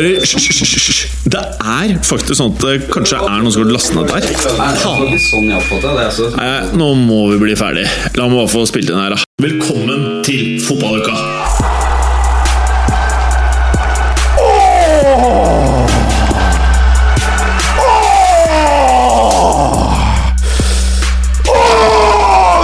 [0.00, 1.00] hører Hysj.
[1.30, 4.28] Det er faktisk sånn at det kanskje er noen som har lastet ned der.
[4.80, 5.50] Sånn.
[5.52, 6.30] Altså.
[6.36, 7.86] Nei, nå må vi bli ferdig.
[8.16, 9.20] La meg bare få spilt inn her, da.
[9.42, 11.16] Velkommen til fotballuka!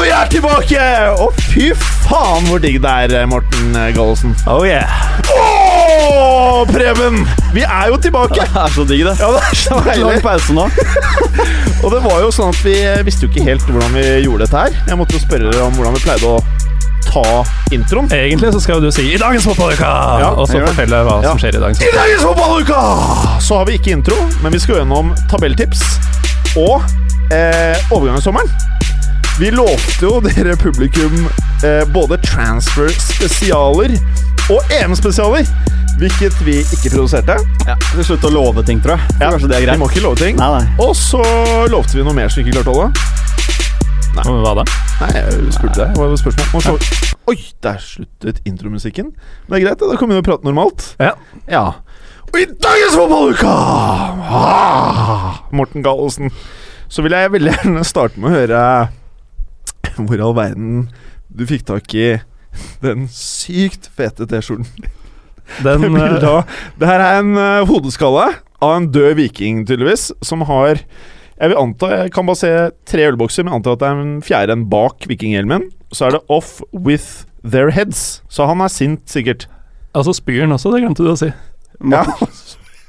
[0.00, 0.88] Vi er tilbake!
[1.12, 1.70] Å, fy
[2.06, 4.36] faen hvor digg det er, Morten Gallosen.
[4.48, 5.55] Oh yeah.
[5.96, 7.28] Åh, Preben!
[7.54, 8.34] Vi er jo tilbake!
[8.40, 9.14] Det er så digg, det.
[9.20, 10.66] Ja, det er så Lang pause nå.
[11.84, 12.74] Og det var jo sånn at vi
[13.06, 14.76] visste jo ikke helt hvordan vi gjorde dette her.
[14.90, 16.40] Jeg måtte jo spørre dere om hvordan vi pleide å
[17.06, 17.24] ta
[17.72, 18.08] introen.
[18.12, 21.30] Egentlig så skal jo du si 'I dagens fotballuka', Ja, og så fortelle hva Ja.
[21.30, 22.80] som skjer i dagens I dagens fotballuka
[23.46, 25.84] så har vi ikke intro, men vi skal gjennom tabelltips
[26.56, 26.82] og
[27.30, 28.50] eh, overgangssommeren.
[29.38, 31.28] Vi lovte jo dere publikum
[31.62, 33.94] eh, både transfer-spesialer
[34.52, 35.48] og EM-spesialer,
[35.98, 37.34] hvilket vi ikke produserte.
[37.66, 37.74] Ja.
[37.96, 39.16] Vi skal å love ting, tror jeg.
[39.18, 40.36] Ja, Kanskje det er Vi må ikke love ting.
[40.38, 40.66] Nei, nei.
[40.84, 41.22] Og så
[41.72, 43.14] lovte vi noe mer som vi ikke klarte å holde.
[44.16, 44.64] Hva da?
[45.02, 45.96] Nei, jeg spurte deg.
[45.98, 46.68] Hva var spørsmålet?
[46.68, 49.10] Så, oi, der sluttet intromusikken.
[49.16, 49.82] Men det er greit.
[49.82, 50.86] Da kommer vi å prate normalt.
[51.02, 51.16] Ja.
[51.50, 51.64] Ja.
[52.30, 53.50] Og i dagens fotballuke!
[53.50, 56.30] ah, Morten Gallosen,
[56.86, 58.62] så vil jeg veldig gjerne starte med å høre
[59.96, 60.88] hvor i all verden
[61.32, 62.08] du fikk tak i
[62.84, 64.66] den sykt fete T-skjorten.
[65.62, 68.32] Den Det eh, Det her er en uh, hodeskalle
[68.64, 70.80] av en død viking, tydeligvis, som har
[71.36, 72.52] Jeg vil anta, jeg kan bare se
[72.88, 75.68] tre ølbokser, men antar at det er en fjerde enn bak vikinghjelmen.
[75.92, 78.22] Så er det 'Off with their heads'.
[78.28, 79.46] Så han er sint, sikkert.
[79.94, 81.32] Altså spyr den også, det glemte du å si.
[81.92, 82.04] Ja.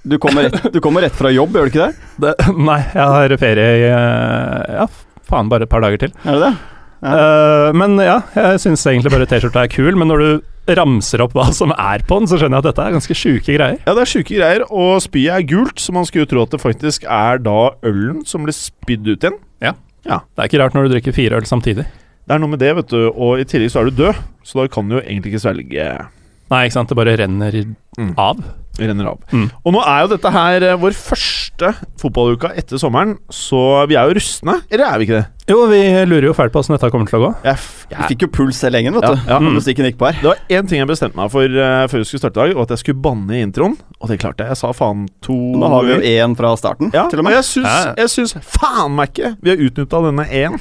[0.07, 2.05] Du kommer, rett, du kommer rett fra jobb, gjør du ikke det?
[2.23, 4.85] Det, nei, jeg har ferie i eh, Ja,
[5.27, 6.13] faen, bare et par dager til.
[6.23, 6.51] Er det det?
[7.03, 11.35] Eh, men ja, jeg syns egentlig bare T-skjorta er kul, men når du ramser opp
[11.37, 13.77] hva som er på den, så skjønner jeg at dette er ganske sjuke greier.
[13.85, 16.55] Ja, det er sjuke greier, og spyet er gult, så man skulle jo tro at
[16.55, 17.57] det faktisk er da
[17.87, 19.37] ølen som blir spydd ut igjen.
[19.63, 19.73] Ja
[20.07, 21.83] Det er ikke rart når du drikker fire øl samtidig.
[22.27, 24.61] Det er noe med det, vet du, og i tillegg så er du død, så
[24.61, 25.87] da kan du jo egentlig ikke svelge
[26.47, 27.57] Nei, ikke sant, det bare renner
[27.97, 28.11] Mm.
[28.21, 28.37] av.
[28.79, 29.17] renner av.
[29.33, 29.47] Mm.
[29.65, 31.71] Og nå er jo dette her eh, vår første
[32.01, 35.25] fotballuka etter sommeren, så vi er jo rustne, eller er vi ikke det?
[35.47, 35.79] Jo, vi
[36.09, 37.29] lurer jo fælt på åssen dette kommer til å gå.
[37.47, 39.29] Jeg, f- Vi jeg, fikk jo puls selv lenge, vet Ja, du.
[39.31, 39.37] ja.
[39.55, 40.17] Musikken gikk på her.
[40.19, 42.57] det var én ting jeg bestemte meg for uh, før vi skulle starte i dag,
[42.57, 43.77] og at jeg skulle banne i introen.
[44.01, 44.51] Og det klarte jeg.
[44.51, 47.29] Jeg sa faen to Nå har vi jo én fra starten, Ja, til og og
[47.29, 47.37] med.
[47.39, 50.59] jeg syns, jeg syns faen meg ikke vi har utnytta denne én.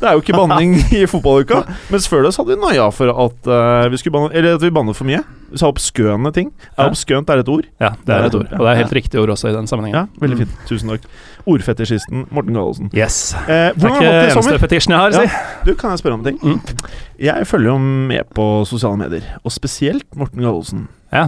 [0.00, 1.62] Det er jo ikke banning i fotballuka.
[1.92, 4.62] Mens før det så hadde vi noia for at uh, vi skulle banne Eller at
[4.64, 5.20] vi bannet for mye.
[5.50, 6.52] Vi sa obskøne ting.
[6.78, 7.66] Ja, Obskønt er et ord.
[7.82, 8.46] Ja, det er et ord.
[8.54, 9.98] Og det er helt riktig ord også i den sammenhengen.
[10.06, 10.54] Ja, Veldig fint.
[10.70, 11.04] Tusen takk.
[11.50, 12.90] Ordfetisjisten Morten Gallosen.
[12.96, 13.34] Yes.
[13.34, 15.42] Eh, Det er hvordan ikke det eneste fetisjen jeg har, si.
[15.66, 16.38] Du, kan jeg spørre om en ting?
[16.42, 16.88] Mm.
[17.26, 17.78] Jeg følger jo
[18.12, 20.86] med på sosiale medier, og spesielt Morten Gallosen.
[21.12, 21.26] Ja.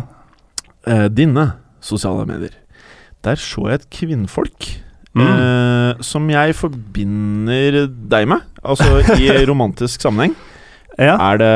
[0.86, 1.48] Eh, dine
[1.82, 2.54] sosiale medier.
[3.24, 4.68] Der så jeg et kvinnfolk
[5.18, 5.26] Mm.
[5.28, 8.44] eh, som jeg forbinder deg med.
[8.64, 10.32] Altså i romantisk sammenheng.
[10.96, 11.16] ja.
[11.20, 11.50] Er det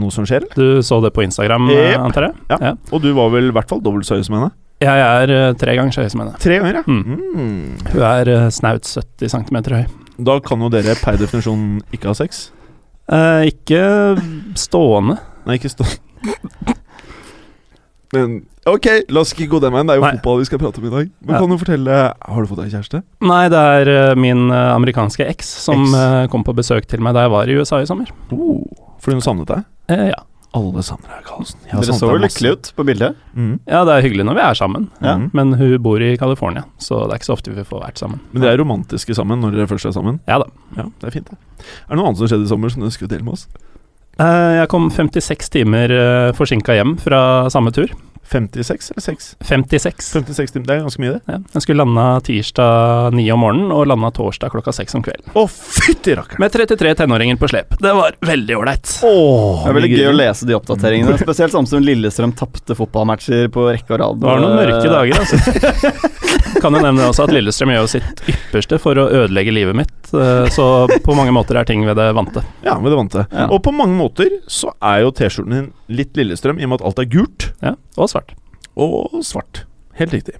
[0.00, 0.46] noe som skjer?
[0.56, 1.98] Du så det på Instagram, yep.
[2.00, 2.34] Antar jeg?
[2.54, 2.58] Ja.
[2.70, 2.72] Ja.
[2.92, 4.50] Og du var vel i hvert fall dobbelt så høy som henne?
[4.84, 6.34] Jeg er eh, tre ganger så høy som henne.
[6.40, 6.82] Tre ganger, ja.
[6.84, 7.20] Mm.
[7.36, 7.78] Mm.
[7.94, 9.86] Hun er eh, snaut 70 cm høy.
[10.28, 12.46] Da kan jo dere per definisjon ikke ha sex.
[13.12, 13.80] Eh, ikke
[14.60, 15.16] stående.
[15.48, 16.00] Nei, ikke stående.
[18.14, 19.86] Men ok, la oss ikke gå den veien.
[19.88, 20.12] Det er jo Nei.
[20.18, 21.10] fotball vi skal prate om i dag.
[21.24, 21.40] Men Ja.
[21.40, 23.02] kan du fortelle Har du fått deg kjæreste?
[23.20, 27.14] Nei, det er uh, min uh, amerikanske eks som eh, kom på besøk til meg
[27.14, 28.10] da jeg var i USA i sommer.
[28.32, 28.62] Oh,
[29.00, 29.64] fordi hun savnet deg?
[29.88, 30.22] Eh, ja.
[30.56, 31.58] Alle savner deg, Karlsen.
[31.68, 33.16] Dere så jo lykkelige ut på bildet.
[33.36, 33.58] Mm.
[33.68, 35.16] ja, det er hyggelig når vi er sammen, Ja.
[35.18, 35.30] Mhm.
[35.36, 38.20] men hun bor i California, så det er ikke så ofte vi får vært sammen.
[38.32, 40.20] Men dere er romantiske sammen når dere først er sammen?
[40.26, 40.46] Ja da.
[40.78, 41.36] Ja, det er fint, det.
[41.90, 43.46] Er det noe annet som skjedde i sommer som du skulle dele med oss?
[44.16, 47.92] Eh, jeg kom 56 timer uh, forsinka hjem fra samme tur.
[48.32, 49.36] 56 eller 6?
[49.40, 50.08] 56.
[50.12, 51.20] 56 timer, det er ganske mye, det.
[51.30, 55.30] Ja, den skulle landa tirsdag 9 om morgenen og landa torsdag klokka 6 om kvelden.
[55.36, 56.42] Å, fytti rakkeren!
[56.42, 57.76] Med 33 tenåringer på slep.
[57.82, 58.96] Det var veldig ålreit.
[59.02, 61.18] Det er veldig gøy å lese de oppdateringene.
[61.26, 64.20] Spesielt sånn som Lillestrøm tapte fotballmatcher på rekke og rad.
[64.22, 65.36] Det var noen mørke dager, altså.
[66.66, 69.94] kan jo nevne også at Lillestrøm gjør jo sitt ypperste for å ødelegge livet mitt,
[70.12, 70.66] eh, så
[71.06, 72.42] på mange måter er ting ved det vante.
[72.66, 73.24] Ja, ved det vante.
[73.30, 73.46] Ja.
[73.54, 75.70] Og på mange måter så er jo T-skjorten din
[76.02, 78.34] litt Lillestrøm, i og med at alt er gult Ja, og svart.
[78.76, 79.62] og svart.
[79.96, 80.36] Helt riktig.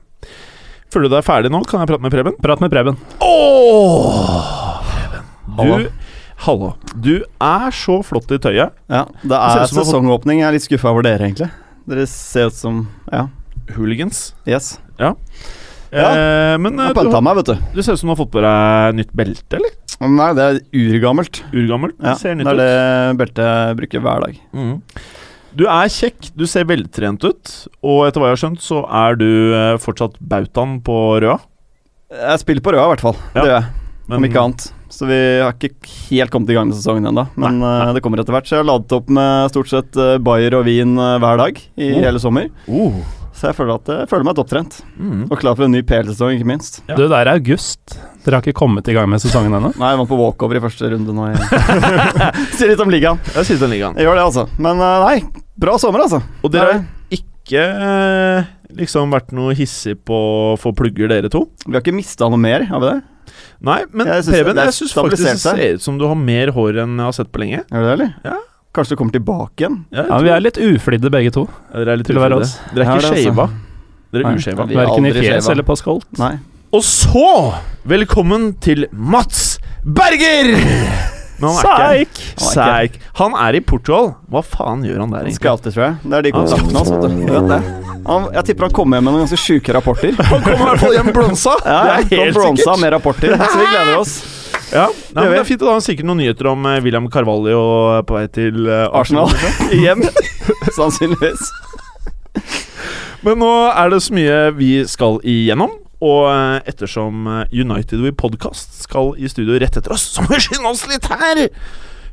[0.92, 1.62] Føler du deg ferdig nå?
[1.66, 2.36] Kan jeg prate med Preben?
[2.44, 2.98] Prat med Preben.
[3.20, 4.82] Åh!
[4.86, 5.24] Preben.
[5.56, 5.90] Du,
[6.46, 6.72] hallo.
[6.94, 8.74] Du er så flott i tøyet.
[8.92, 10.42] Ja, det er sesongåpning.
[10.44, 11.48] Jeg er litt skuffa over dere, egentlig.
[11.88, 13.26] Dere ser ut som Ja,
[13.76, 14.34] Hooligans.
[14.46, 14.76] yes.
[15.00, 15.14] Ja.
[15.92, 16.08] Ja.
[16.10, 17.56] Eh, men eh, Jeg du, panta har- meg, vet du.
[17.76, 19.76] du ser ut som du har fått på deg nytt belte, eller?
[20.06, 21.42] Nei, det er urgammelt.
[21.54, 21.94] Urgammelt.
[22.02, 22.58] Ja, ser det nytt er ut.
[22.60, 24.40] det beltet jeg bruker hver dag.
[24.52, 24.74] Mhm.
[25.56, 27.52] Du er kjekk, du ser veltrent ut,
[27.82, 31.38] og etter hva jeg har skjønt, så er du eh, fortsatt bautaen på Røa.
[32.12, 33.16] Jeg spiller på Røa, i hvert fall.
[33.34, 33.40] Ja.
[33.40, 33.70] Det gjør jeg,
[34.08, 34.72] Men- om ikke annet.
[34.88, 35.74] Så vi har ikke
[36.12, 38.46] helt kommet i gang med sesongen ennå, men eh, det kommer etter hvert.
[38.46, 41.58] Så jeg har ladet opp med stort sett uh, bayer og vin eh, hver dag
[41.76, 42.02] i Oh.
[42.04, 42.46] hele sommer.
[42.68, 42.92] Oh.
[43.36, 44.78] Så jeg føler, at, jeg føler meg topptrent.
[44.96, 45.26] Mm.
[45.28, 46.78] Og klar for en ny PL-sesong, ikke minst.
[46.88, 46.96] Ja.
[46.96, 47.98] Du, det er august.
[48.24, 49.74] Dere har ikke kommet i gang med sesongen ennå?
[49.76, 51.26] Nei, jeg vant på walkover i første runde nå.
[52.56, 53.20] Sier litt om ligaen.
[53.36, 53.98] Jeg sitter om ligaen.
[54.00, 54.46] Jeg gjør det, altså.
[54.56, 56.22] Men eh, nei, bra sommer, altså.
[56.40, 58.48] Og dere har ikke eh,
[58.80, 61.44] liksom vært noe hissig på å få plugger, dere to?
[61.66, 62.98] Vi har ikke mista noe mer, har vi det?
[63.66, 66.04] Nei, men Jeg synes Preben, det er jeg syns faktisk det ser ut som du
[66.08, 67.62] har mer hår enn jeg har sett på lenge.
[67.68, 68.14] Gjør det, eller?
[68.26, 68.40] Ja.
[68.76, 69.78] Kanskje du kommer tilbake igjen?
[69.94, 71.46] Ja, Ja, vi er litt uflidde begge to.
[71.72, 72.50] Ja, dere er litt uflidde.
[72.76, 73.48] Dere er ikke det er shava.
[73.48, 73.62] altså.
[74.12, 74.66] Dere er ushava.
[74.68, 76.10] Er Verken i fjes eller på skolt.
[76.20, 76.34] Nei.
[76.76, 77.54] Og så,
[77.88, 79.56] velkommen til Mats
[79.86, 80.56] Berger!
[81.36, 82.20] Seik!
[82.40, 82.92] han er!
[83.18, 83.38] Han er.
[83.40, 84.14] Han i Portugal.
[84.32, 85.34] Hva faen gjør han der, Han egentlig?
[85.40, 85.96] skal alltid, tror jeg.
[86.02, 87.82] Det er de kontaktene hans, vet du.
[88.06, 90.14] Han, jeg tipper han kommer hjem med noen ganske sjuke rapporter.
[90.30, 91.56] Han kommer i hvert fall hjem blonsa!
[91.64, 92.82] Ja, det er helt blonsa sikkert.
[92.84, 94.16] med rapporter, så vi gleder oss.
[94.72, 95.32] Ja, Nei, men.
[95.36, 98.66] Det er fint å ha sikkert noen nyheter om eh, William Carvalho på vei til
[98.66, 99.30] eh, Arsenal.
[99.70, 100.02] igjen.
[100.76, 101.50] Sannsynligvis.
[103.26, 105.72] Men nå er det så mye vi skal igjennom.
[106.04, 110.34] Og eh, ettersom eh, United We Podcast skal i studio rett etter oss, så må
[110.34, 111.46] vi skynde oss litt her!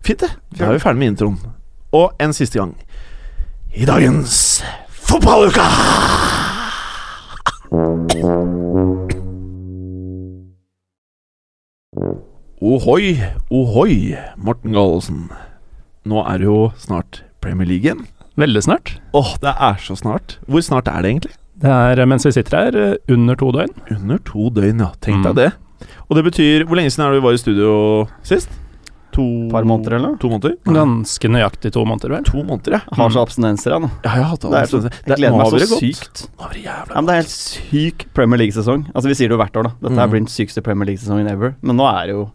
[0.04, 0.32] Fint, det.
[0.58, 1.38] Da er vi ferdig med introen.
[1.96, 2.74] Og en siste gang.
[3.74, 4.62] I dagens
[5.04, 5.68] Fotballuka!
[12.64, 13.18] Ohoi,
[13.52, 15.26] ohoi, Morten Gallosen.
[16.08, 18.06] Nå er det jo snart Premier League igjen.
[18.40, 18.94] Veldig snart.
[19.20, 20.38] Åh, det er så snart.
[20.48, 21.34] Hvor snart er det egentlig?
[21.60, 23.74] Det er eh, mens vi sitter her, eh, under to døgn.
[23.98, 24.94] Under to døgn, ja.
[25.04, 25.26] Tenk Mm.
[25.28, 25.50] deg det.
[26.10, 28.50] Og det betyr Hvor lenge siden er det vi var i studio sist?
[29.14, 30.16] To Par måneder, eller?
[30.18, 30.56] To måneder?
[30.66, 32.24] Ganske nøyaktig to måneder, vel.
[32.24, 32.80] To måneder, ja.
[32.96, 33.92] Har så abstinenser, jeg nå.
[34.06, 36.28] Ja, jeg har hatt Det er jeg gleder meg så sykt.
[36.40, 38.88] Nå har det jævla Ja, men det er helt syk Premier League-sesong.
[38.96, 39.70] Altså Vi sier det jo hvert år, da.
[39.84, 40.00] Dette Mm.
[40.00, 41.56] er blir den sykeste Premier League-sesongen ever.
[41.62, 42.32] Men nå er det jo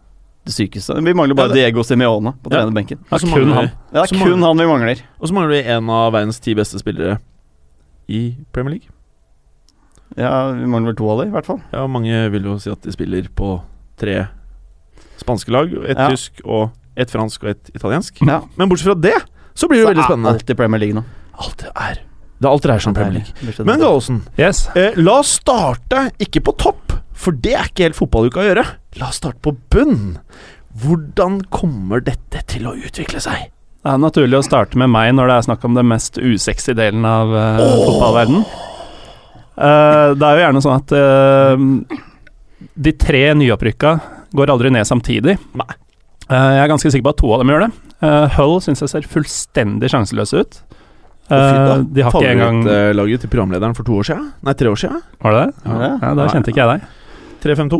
[0.49, 0.97] det sykeste.
[1.05, 2.99] Vi mangler bare Ja, det- Diego Simione på trenerbenken.
[3.11, 3.71] Ja, kun mangler- han.
[3.93, 5.01] Det er kun mangler- han vi mangler.
[5.21, 7.19] Og så mangler vi en av verdens ti beste spillere
[8.09, 8.89] i Premier League.
[10.17, 11.61] Ja, Vi mangler vel to av dem, i hvert fall.
[11.71, 13.61] Ja, mange vil jo si at de spiller på
[13.97, 14.27] tre
[15.21, 15.71] spanske lag.
[15.85, 16.09] Et Ja.
[16.09, 18.21] tysk og et fransk og et italiensk.
[18.25, 18.41] Ja.
[18.57, 19.13] Men bortsett fra det,
[19.55, 20.05] så blir det Så veldig spennende.
[20.05, 20.29] spennende.
[20.33, 21.03] alt i Premier League nå.
[21.39, 21.97] Alt det er
[22.41, 23.59] Det er alt det er som Premier League.
[23.59, 24.69] Er Men Gallosen, Yes.
[24.73, 28.65] Eh, la oss starte ikke på topp, for det er ikke helt fotballuka å gjøre.
[28.99, 30.19] La oss starte på bunn.
[30.79, 33.49] Hvordan kommer dette til å utvikle seg?
[33.79, 36.75] Det er naturlig å starte med meg når det er snakk om den mest usexy
[36.75, 37.83] delen av uh, oh.
[37.87, 38.45] fotballverdenen.
[39.59, 43.93] Uh, det er jo gjerne sånn at uh, de tre nyopprykka
[44.35, 45.35] går aldri ned samtidig.
[45.59, 45.69] Nei.
[46.29, 47.69] Jeg er ganske sikker på at to av dem gjør det.
[48.35, 50.59] Hull syns jeg ser fullstendig sjanseløse ut.
[51.29, 54.29] Uh, de har ikke engang Favorittlaget til programlederen for to år siden?
[54.45, 55.01] Nei, tre år siden?
[55.23, 55.51] Var det det?
[55.65, 55.89] Ja.
[55.89, 56.98] Ja, Da kjente ikke jeg deg.
[57.43, 57.79] 3-5-2.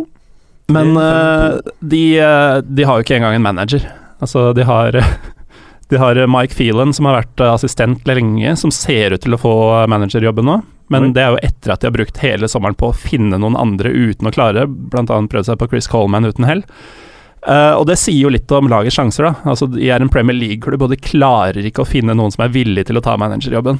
[0.70, 3.86] Men eh, de, eh, de har jo ikke engang en manager.
[4.20, 5.00] Altså, de har
[5.90, 9.42] De har Mike Phelan, som har vært eh, assistent lenge, som ser ut til å
[9.42, 9.54] få
[9.90, 10.60] managerjobben nå.
[10.94, 13.58] Men det er jo etter at de har brukt hele sommeren på å finne noen
[13.58, 15.06] andre uten å klare, bl.a.
[15.06, 16.64] prøvd seg på Chris Coleman uten hell.
[17.46, 19.52] Uh, og det sier jo litt om lagets sjanser, da.
[19.54, 22.56] Altså, de er en Premier League-klubb, og de klarer ikke å finne noen som er
[22.58, 23.78] villig til å ta managerjobben.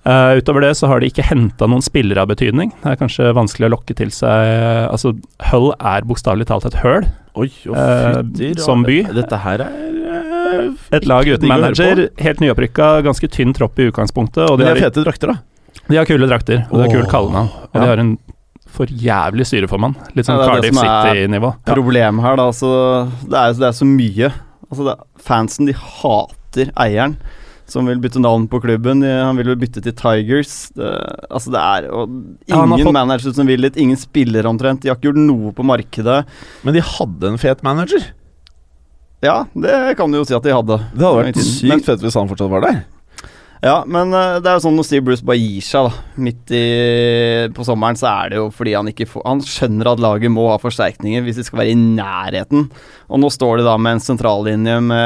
[0.00, 2.72] Eh, utover det så har de ikke henta noen spillere av betydning.
[2.80, 5.12] Det er kanskje vanskelig å lokke til seg Altså,
[5.50, 7.04] Hull er bokstavelig talt et høl.
[7.36, 9.02] Oi, Eh, fytti som by.
[9.14, 14.48] Dette her er uh, Et lag uten manager, helt nyopprykka, ganske tynn tropp i utgangspunktet.
[14.48, 15.84] Og de de har, fete drakter, da.
[15.86, 17.52] de har kule drakter, og de har kult kallenavn.
[17.70, 17.84] Og ja.
[17.84, 18.14] de har en
[18.70, 19.96] for jævlig styreformann.
[20.14, 21.52] Litt sånn Ja, Cardiff City-nivå.
[21.66, 22.70] Problemet her, da, altså
[23.26, 24.30] Det er, det er så mye.
[24.70, 27.16] Altså, det, fansen, de hater eieren.
[27.70, 29.04] Som vil bytte navn på klubben.
[29.06, 30.54] Han vil vel bytte til Tigers.
[30.74, 30.90] Det,
[31.30, 33.76] altså det er Ja, Ingen fått- managere som vil dit.
[33.78, 34.82] Ingen spillere omtrent.
[34.82, 36.24] De har ikke gjort noe på markedet.
[36.66, 38.02] Men de hadde en fet manager.
[39.22, 40.78] Ja, det kan du jo si at de hadde.
[40.96, 42.82] Det hadde vært sykt fett hvis han fortsatt var der.
[43.60, 46.52] Ja, men eh, det er jo sånn når Steve Bruce bare gir seg da midt
[46.56, 46.62] i
[47.52, 50.46] på sommeren, så er det jo fordi han ikke får Han skjønner at laget må
[50.48, 52.70] ha forsterkninger hvis de skal være i nærheten.
[53.12, 55.04] Og nå står de da med en sentrallinje med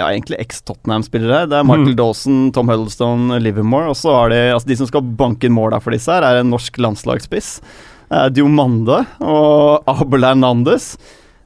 [0.00, 1.44] ja, egentlig eks-Tottenham-spillere.
[1.50, 1.98] Det er Michael mm.
[2.02, 3.92] Dawson, Tom Huddlestone, Livermore.
[3.92, 6.42] Og så har de altså de som skal banke inn mål for disse her, er
[6.42, 7.58] en norsk landslagsspiss.
[8.10, 10.96] Uh, Diomande og Abel Hernandez.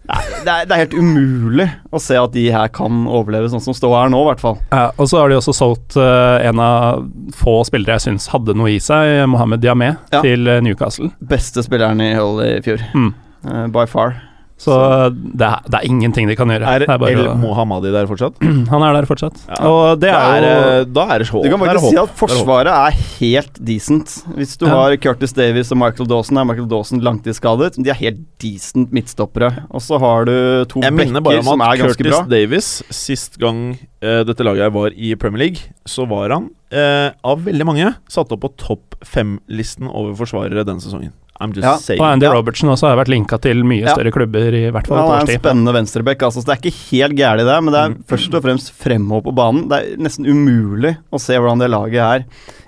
[0.09, 3.61] Nei, det, er, det er helt umulig å se at de her kan overleve sånn
[3.65, 4.57] som står her nå, i hvert fall.
[4.73, 7.03] Ja, og så har de også solgt uh, en av
[7.37, 10.23] få spillere jeg syns hadde noe i seg, Mohammed Diamé, Ja.
[10.25, 11.11] til eh, Newcastle.
[11.21, 12.81] Beste spilleren i Hull i fjor.
[12.97, 13.11] Mm.
[13.45, 14.17] uh, by far.
[14.59, 14.75] Så
[15.15, 16.67] det er, det er ingenting de kan gjøre.
[16.67, 18.39] Er er bare, El Mohamadi Mohammadi der fortsatt?
[18.73, 19.39] han er der fortsatt.
[19.47, 19.59] Ja.
[19.69, 21.45] Og det er er, jo da er det håp.
[21.45, 24.17] Du kan er faktisk si at Forsvaret er helt decent.
[24.35, 24.75] Hvis du Ja.
[24.75, 27.79] har Curtis Davies og Michael Dawson, er Michael Dawson langtidsskadet.
[27.79, 29.53] De er helt decent midtstoppere.
[29.71, 32.25] Og så har du to Jeg minner bare om at er Curtis bra.
[32.29, 37.11] Davis, sist gang uh, dette laget her var i Premier League, så var han uh,
[37.25, 41.15] av veldig mange satt opp på topp fem-listen over forsvarere denne sesongen.
[41.41, 42.01] I'm just Ja, saying.
[42.03, 42.33] Og Andy Ja.
[42.35, 43.95] Robertson også har vært linka til mye Ja.
[43.95, 46.19] større klubber i hvert fall Han er en spennende venstreback.
[46.23, 48.05] Altså, så det er ikke helt gærent, det, men det er Mm.
[48.09, 49.69] først og fremst fremover på banen.
[49.69, 52.25] Det er nesten umulig å se hvordan det laget her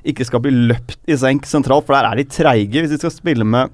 [0.06, 2.70] ikke skal bli løpt i senk sentralt, for der er de treige.
[2.80, 3.70] Hvis de skal spille med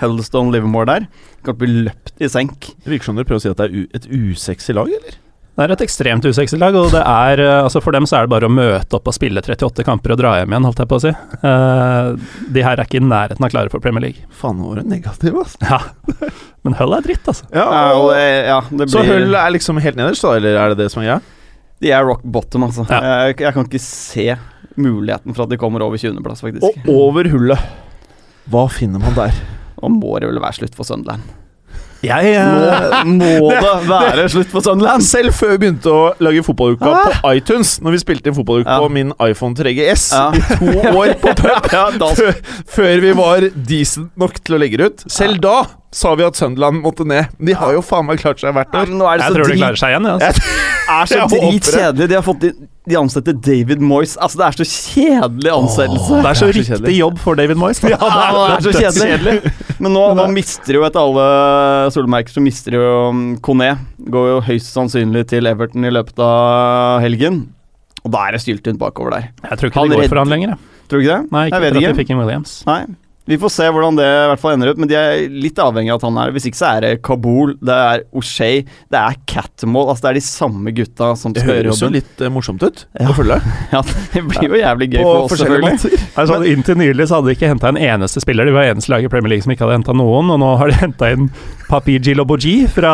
[0.00, 1.06] Huddlestone Livermore der,
[1.42, 2.60] kan ikke bli løpt i senk.
[2.84, 5.16] Det virker som dere prøver å si at det er et usexy lag, eller?
[5.58, 8.26] Det er et ekstremt usexy lag, og det er eh, altså for dem så er
[8.28, 10.90] det bare å møte opp og spille 38 kamper og dra hjem igjen, holdt jeg
[10.92, 11.10] på å si.
[11.42, 12.12] Uh,
[12.54, 14.22] de her er ikke i nærheten av klare for Premier League.
[14.30, 15.58] Faen, nå var du negativ, altså.
[15.66, 15.80] Ja,
[16.62, 17.48] men Hull er dritt, altså.
[17.50, 17.66] Ja,
[17.98, 21.02] og ja, det Så Hull er liksom helt nederst, da, eller er det det som
[21.02, 21.18] er greia?
[21.82, 22.86] De er rock bottom, altså.
[22.86, 23.02] Ja.
[23.26, 24.28] Jeg, jeg kan ikke se
[24.78, 26.86] muligheten for at de kommer over 20.-plass, faktisk.
[26.86, 27.66] Og over hullet.
[28.46, 29.34] Hva finner man der?
[29.82, 31.26] Nå må det vel være slutt for Sunderland.
[32.04, 32.34] Jeg
[33.08, 35.02] Må, må det være slutt på Sunderland?
[35.02, 38.78] Selv før vi begynte å lage fotballuka på iTunes, når vi spilte inn fotballuka Ja.
[38.84, 40.28] på min iPhone 3GS Ja.
[40.30, 42.38] i to år på pub, Ja, da før,
[42.70, 45.04] før vi var decent nok til å legge det ut.
[45.10, 45.56] Selv da
[45.90, 47.30] sa vi at Sunderland måtte ned.
[47.40, 48.90] De har jo faen meg klart seg hvert år.
[48.92, 50.58] nå er Jeg så tror de klarer seg igjen, ja, altså.
[50.98, 52.08] er så Jeg dritkjedelig.
[52.12, 54.14] De har fått inn De ansetter David Moyes.
[54.16, 56.08] Altså, det er så kjedelig ansettelse.
[56.08, 56.94] Det er så Det er så riktig kjedelig.
[56.98, 57.80] jobb for David Moyes.
[57.84, 57.88] Da.
[57.98, 59.52] Ja, det er så kjedelig.
[59.78, 61.26] Men nå, nå mister jo etter alle
[61.94, 63.70] solmerker, så mister jo um, Kone.
[64.08, 67.44] Går jo høyst sannsynlig til Everton i løpet av helgen.
[68.04, 69.28] Og da er det styltynt bakover der.
[69.44, 70.48] Jeg tror ikke Han det går redder- for han lenger.
[70.54, 70.58] jeg.
[70.88, 71.32] Tror du ikke det?
[71.34, 71.88] Nei, ikke jeg vet ikke.
[71.90, 72.52] at de fikk en Williams.
[72.66, 72.80] Nei.
[73.28, 75.92] Vi får se hvordan det i hvert fall ender ut, men de er litt avhengig
[75.92, 79.18] av at han er Hvis ikke så er det Kabul, det er O'Shay, det er
[79.28, 81.98] Catmull Altså det er de samme gutta som skal gjøre høres jo jobben.
[81.98, 83.10] litt eh, morsomt ut Ja.
[83.12, 83.36] å følge.
[83.74, 83.82] Ja,
[84.14, 85.72] det blir jo jævlig gøy På for oss, selvfølgelig.
[85.76, 86.06] måter.
[86.22, 88.48] Altså, inntil nylig så hadde de ikke henta en eneste spiller.
[88.48, 90.72] De var eneste lag i Premier League som ikke hadde henta noen, og nå har
[90.72, 91.28] de henta inn
[91.68, 92.92] Papi Gilobogi fra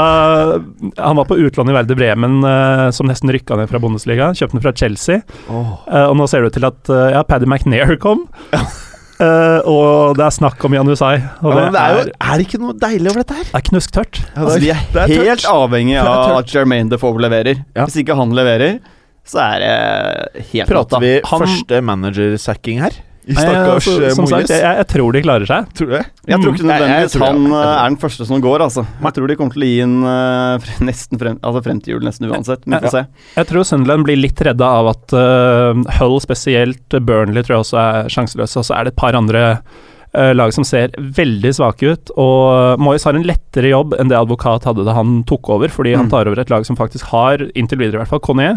[0.58, 4.32] Han var på utlån i Verde Bremen, uh, som nesten rykka ned fra Bundesliga.
[4.34, 7.94] Kjøpte den fra Chelsea, Eh, og nå ser det ut til at ja, Paddy McNair
[8.02, 8.26] kom.
[9.24, 11.14] Eh, og det er snakk om Janusai.
[11.42, 13.46] Og Ja, det, det er, jo, er, det ikke noe deilig over dette her?
[13.50, 14.20] det er knusktørt.
[14.34, 15.50] Altså, vi er, det er helt tørt.
[15.54, 17.62] avhengig av at Jermaine Defoe leverer.
[17.76, 17.86] Ja.
[17.88, 18.78] Hvis ikke han leverer,
[19.24, 22.98] så er det helt Prater vi Han- første manager-sacking her?
[23.24, 25.68] I stakkars altså, eh, som sagt, jeg, jeg tror de klarer seg.
[25.78, 26.02] Tror du det?
[26.28, 26.70] Jeg tror ikke Mm.
[26.74, 28.84] Nødvendigvis han eh, er den første som går, altså.
[29.06, 32.04] Jeg tror de kommer til å gi en uh, nesten frem, altså frem til jul,
[32.04, 32.66] nesten uansett.
[32.66, 33.04] Men vi får se.
[33.38, 37.80] Jeg tror Sunderland blir litt redda av at uh, Hull spesielt, Burnley tror jeg også
[37.84, 41.94] er sjanseløse, og så er det et par andre uh, lag som ser veldig svake
[41.96, 42.12] ut.
[42.20, 45.96] Og Moyes har en lettere jobb enn det Advokat hadde da han tok over, fordi
[45.96, 46.12] han Mm.
[46.12, 48.52] tar over et lag som faktisk har, inntil videre i hvert fall, Conné.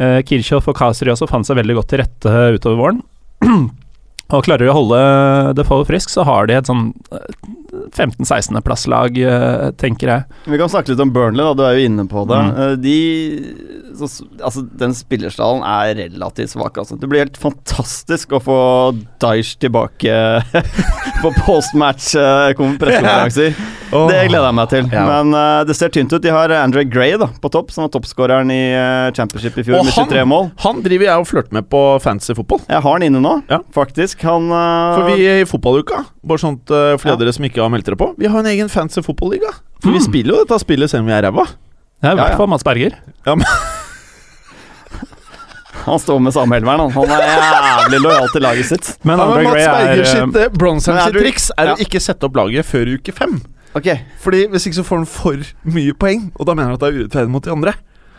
[0.00, 3.04] Uh, Kirchhoff og Kasri også fant seg veldig godt til rette utover våren.
[4.28, 4.98] Og klarer de å holde
[5.56, 6.90] Defoe frisk, så har de et sånn
[7.96, 9.16] 15.-16.-plasslag,
[9.80, 10.22] tenker jeg.
[10.48, 11.54] Vi kan snakke litt om Burnley, da.
[11.56, 12.40] Du er jo inne på det.
[12.44, 12.50] Mm.
[12.64, 12.96] Eh, De
[13.98, 14.06] så,
[14.44, 16.94] Altså, den spillerstallen er relativt svak, altså.
[17.00, 18.58] Det blir helt fantastisk å få
[19.22, 20.14] Dyche tilbake
[21.22, 23.50] på postmatch-pressekonferanser.
[23.90, 24.88] Det gleder jeg meg til.
[24.92, 25.02] Ja.
[25.08, 26.20] Men uh, det ser tynt ut.
[26.22, 29.78] De har Andre Gray da, på topp, som var toppskåreren i uh, Championship i fjor,
[29.80, 30.50] Og med han- 23 mål.
[30.64, 32.60] Han driver jeg og flørter med på fancy fotball.
[32.68, 33.60] Jeg har han inne nå, Ja.
[33.74, 34.20] faktisk.
[34.28, 37.16] Han uh, For vi i fotballuka, bare sånt for Ja.
[37.16, 39.50] dere som ikke har meldt dere på, vi har en egen fancy fotballiga.
[39.80, 40.06] For vi Mm.
[40.10, 41.46] spiller jo dette spillet selv om vi er ræva.
[42.02, 42.92] Det er i hvert fall Mads Berger.
[45.88, 46.90] Han står med samme helveren, han.
[46.92, 48.88] Han er jævlig lojal til laget sitt.
[49.06, 51.74] Men Ja, men Mats Gray er Berger sitt Men er sitt triks er Ja.
[51.74, 53.38] å ikke sette opp laget før uke fem.
[53.78, 53.88] Ok,
[54.24, 56.92] Fordi Hvis ikke så får han for mye poeng, og da mener han at det
[56.92, 57.74] er urettferdig mot de andre.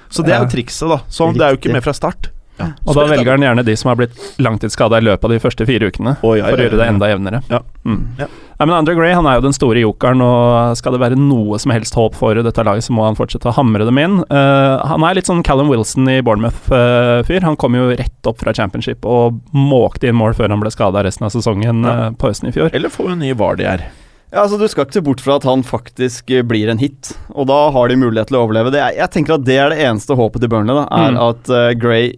[0.10, 1.04] Så det er jo trikset, da.
[1.12, 2.32] Så det er jo ikke med fra start.
[2.60, 5.64] Og da velger han gjerne de som har blitt langtidsskada i løpet av de første
[5.70, 6.18] fire ukene.
[6.26, 7.40] oh, ja, For å gjøre det enda jevnere.
[7.48, 7.62] Ja.
[7.88, 8.02] Mm.
[8.20, 8.28] Ja.
[8.60, 11.60] Nei, men Andre Gray han er jo den store jokeren, og skal det være noe
[11.64, 14.18] som helst håp for dette laget, så må han fortsette å hamre dem inn.
[14.28, 17.46] Uh, han er litt sånn Callum Wilson i Bournemouth-fyr.
[17.48, 21.06] han kom jo rett opp fra championship og måkte inn mål før han ble skada
[21.08, 21.96] resten av sesongen Ja.
[22.10, 22.74] eh, på høsten i fjor.
[22.76, 23.88] Eller får vi en ny Vardy her.
[24.32, 27.16] Ja, altså Du skal ikke se bort fra at han faktisk eh, blir en hit,
[27.34, 28.70] og da har de mulighet til å overleve.
[28.76, 31.20] Det er, jeg tenker at det er det eneste håpet til Burnley, da, er Mm.
[31.30, 32.12] at uh, Gray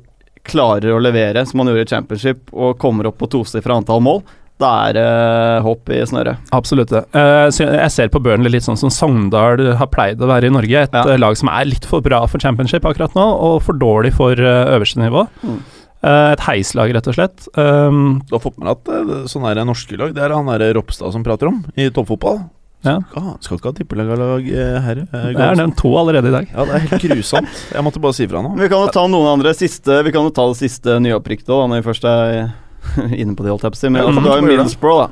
[0.44, 4.24] klarer å levere som han gjorde i championship, og kommer opp på tosifra antall mål.
[4.62, 6.38] Da er det eh, håp i snøret.
[6.54, 7.00] Absolutt det.
[7.16, 10.84] Uh, jeg ser på Burnley litt sånn som Sogndal har pleid å være i Norge.
[10.86, 11.06] Et Ja.
[11.16, 14.36] eh, lag som er litt for bra for championship akkurat nå, og for dårlig for
[14.36, 15.24] øverste nivå.
[15.42, 15.62] Mm.
[16.04, 17.44] Eh, et heislag, rett og slett.
[17.56, 20.48] Um, Du har fått med deg at Sånn sånne her norske lag Det er han
[20.50, 22.40] der Ropstad som prater om i toppfotball.
[22.82, 22.96] Ja.
[23.14, 25.04] Ah, skal ikke ha tippelag eh, her.
[25.06, 26.48] Jeg er nevnt to allerede i dag.
[26.50, 27.60] Ja, det er helt grusomt.
[27.70, 28.56] Jeg måtte bare si ifra nå.
[28.58, 31.68] Vi kan jo ta noen andre siste Vi kan jo ta det siste nyopprykkede da,
[31.70, 32.34] når vi først er
[33.22, 33.90] inne på det, holdt jeg på å si.
[33.94, 34.48] Men Ja, altså, mm, du har jo.
[34.50, 35.10] Middlesbrough, da.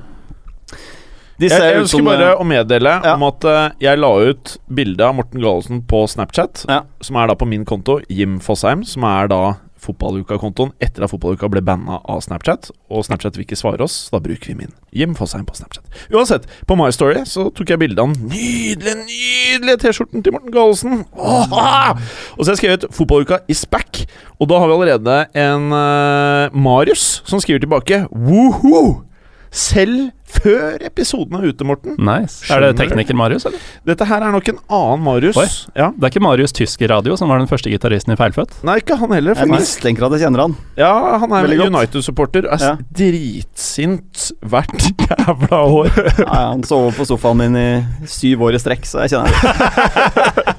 [1.39, 3.13] De Jeg, ser jeg ønsker bare eh, å meddele Ja.
[3.13, 6.81] om at eh, jeg la ut bilde av Morten Gallosen på Snapchat, Ja.
[7.05, 9.43] som er da på min konto, Jim Fosheim, som er da
[9.83, 12.69] fotballuka-kontoen etter at fotballuka ble banna av Snapchat.
[12.91, 15.85] Og Snapchat vil ikke svare oss, så da bruker vi min Jim Fosheim på Snapchat.
[16.13, 20.53] Uansett, på My Story så tok jeg bilde av den nydelige, nydelige T-skjorten til Morten
[20.55, 21.03] Gallosen.
[21.17, 21.97] Åh!
[22.37, 24.05] Og så har jeg skrevet 'Fotballuka is back',
[24.39, 29.08] og da har vi allerede en uh, Marius som skriver tilbake Woohoo!
[29.51, 31.95] Selv før episoden er ute, Morten.
[32.05, 32.43] Nice.
[32.53, 33.63] Er det tekniker Marius, eller?
[33.89, 35.39] Dette her er nok en annen Marius.
[35.41, 35.47] Oi.
[35.73, 35.87] Ja.
[35.95, 38.59] Det er ikke Marius Tysker Radio som var den første gitaristen i Feilfødt?
[38.67, 40.53] Nei, ikke han heller, Jeg mistenker at jeg kjenner han.
[40.77, 40.91] Ja,
[41.23, 41.49] han er.
[41.65, 42.45] United-supporter.
[42.45, 42.75] Er Ja.
[42.93, 45.89] dritsint hvert jævla år.
[46.21, 47.67] Nei, han sov på sofaen min i
[48.05, 50.55] syv år i strekk, så jeg kjenner han.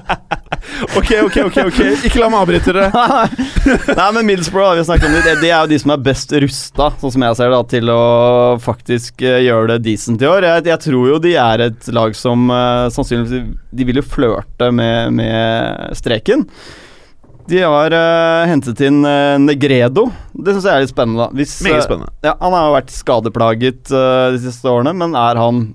[0.81, 2.89] ok, ok, ok, ok Ikke la meg avbryte dere.
[3.99, 5.35] Nei, men Middlesbrough har vi snakket om det.
[5.41, 8.03] Er jo de som er best rusta, sånn som jeg ser det, til å
[8.61, 10.47] faktisk eh, gjøre det decent i år.
[10.47, 14.71] Jeg, jeg tror jo de er et lag som eh, sannsynligvis De vil jo flørte
[14.75, 16.47] med, med streken.
[17.51, 20.05] De har uh, hentet inn uh, Negredo.
[20.31, 21.27] Det syns jeg er litt spennende.
[21.35, 22.13] Hvis, Meget spennende.
[22.23, 25.65] Ja, han har jo vært skadeplaget de siste årene, men er han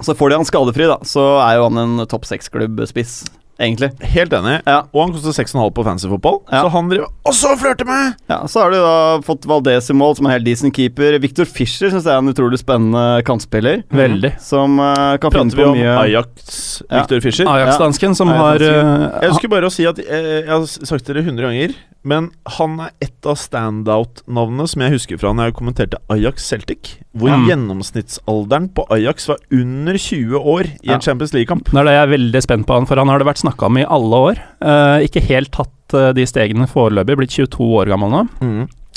[0.00, 3.20] Så får de han skadefri, da, så er jo han en topp seks-klubb-spiss,
[3.60, 3.90] egentlig.
[4.14, 4.56] Helt enig.
[4.66, 4.80] Ja.
[4.94, 6.62] Og han koster 6,5 på fancyfotball, Ja.
[6.64, 8.14] så han driver også og flørter med!
[8.30, 11.18] Ja, Så har du da fått Valdez i mål, som er helt decent keeper.
[11.20, 13.84] Victor Fischer syns jeg er en utrolig spennende kantspiller.
[13.90, 14.32] Veldig.
[14.40, 17.02] Som uh, kan finne Prater vi på om mye Ajax Ja.
[17.02, 17.46] Victor Fischer?
[17.50, 21.06] Ajax-dansken som har Ajax har uh, Jeg skulle bare si at eh, jeg har sagt
[21.06, 25.56] dere 100 ganger, men han er et av standout-navnene som jeg husker fra når jeg
[25.58, 27.46] kommenterte Ajax Celtic, hvor mm.
[27.50, 30.94] gjennomsnittsalderen på Ajax var under 20 år i Ja.
[30.94, 31.72] en Champions League-kamp.
[31.72, 33.66] Nå er det jeg er veldig spent på han, for han har det vært snakka
[33.68, 34.42] om i alle år.
[34.62, 38.22] Eh, ikke helt tatt eh, de stegene foreløpig, blitt 22 år gammel nå.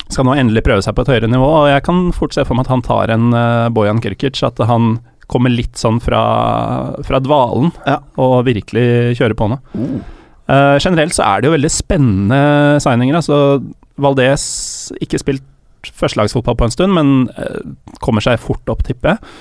[0.10, 2.58] Skal nå endelig prøve seg på et høyere nivå, og jeg kan fort se for
[2.58, 4.98] meg at han tar en uh, Bojan Kirkic, at han
[5.32, 6.20] kommer litt sånn fra,
[7.08, 8.02] fra dvalen Ja.
[8.20, 9.58] og virkelig kjører på nå.
[10.44, 10.76] Uh.
[10.84, 12.42] generelt så er det jo veldig spennende
[12.84, 13.16] signinger.
[13.16, 13.64] Altså,
[13.96, 14.44] Valdez
[15.02, 15.48] ikke spilt
[15.92, 17.60] førstelagsfotball på en stund, men eh,
[18.04, 19.34] kommer seg fort opp, tipper jeg.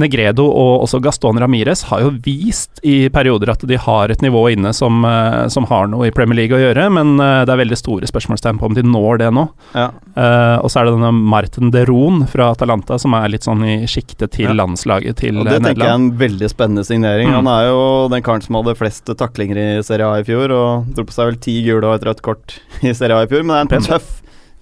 [0.00, 4.46] Negredo og også Gaston Ramires har jo vist i perioder at de har et nivå
[4.54, 7.60] inne som, eh, som har noe i Premier League å gjøre, men eh, det er
[7.62, 9.46] veldig store spørsmålstegn på om de når det nå.
[9.74, 9.90] Ja.
[10.16, 13.62] Uh, og så er det denne Martin de Roon fra Atalanta som er litt sånn
[13.64, 14.56] i sjiktet til Ja.
[14.56, 15.50] landslaget til Nederland.
[15.50, 17.30] Det tenker jeg er en veldig spennende signering.
[17.30, 17.36] Mm.
[17.40, 20.90] Han er jo den karen som hadde flest taklinger i Serie A i fjor, og
[20.96, 23.44] dro på seg vel ti gule og et rødt kort i Serie A i fjor.
[23.46, 24.10] Men det er en tøff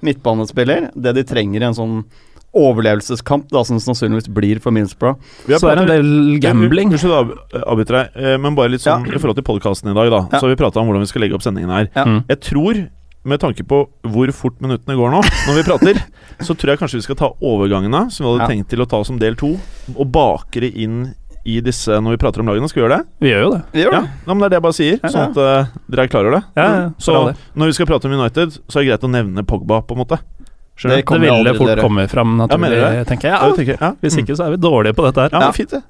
[0.04, 0.90] midtbanespiller.
[0.94, 1.96] Det de trenger i en sånn
[2.56, 5.18] overlevelseskamp, da, som sannsynligvis blir for Middlesbrough.
[5.48, 6.92] Så er det en del gambling.
[6.92, 7.14] Unnskyld
[7.64, 10.22] avbryter av- deg, eh, men bare litt sånn i forhold til podkasten i dag, da.
[10.32, 10.38] Ja.
[10.40, 11.88] Så har vi prata om hvordan vi skal legge opp sendingen her.
[11.94, 12.04] Ja.
[12.04, 12.24] Mm.
[12.28, 12.88] Jeg tror,
[13.24, 16.02] med tanke på hvor fort minuttene går nå, når vi prater,
[16.40, 18.48] så tror jeg kanskje vi skal ta overgangene, som vi hadde Ja.
[18.54, 19.58] tenkt til å ta som del to,
[19.96, 21.14] og bake det inn
[21.48, 22.68] i disse når vi prater om lagene.
[22.68, 23.06] Skal vi gjøre det?
[23.20, 23.62] Vi gjør jo det.
[23.72, 24.10] Vi gjør Ja, det.
[24.26, 25.08] ja men Det er det jeg bare sier, Ja.
[25.08, 26.44] sånn at uh, dere er klar over det.
[26.56, 29.46] Ja, ja, Så når vi skal prate om United, så er det greit å nevne
[29.46, 30.18] Pogba, på en måte.
[30.78, 31.82] Skjønner Det det ville fort dere.
[31.82, 33.34] komme fram naturlig, ja, tenker jeg.
[33.34, 33.92] Ja, Ja, tenker, ja.
[34.00, 34.22] hvis Mm.
[34.24, 35.30] ikke så er vi dårlige på dette her.
[35.32, 35.46] Ja, Ja.
[35.46, 35.82] men fint det.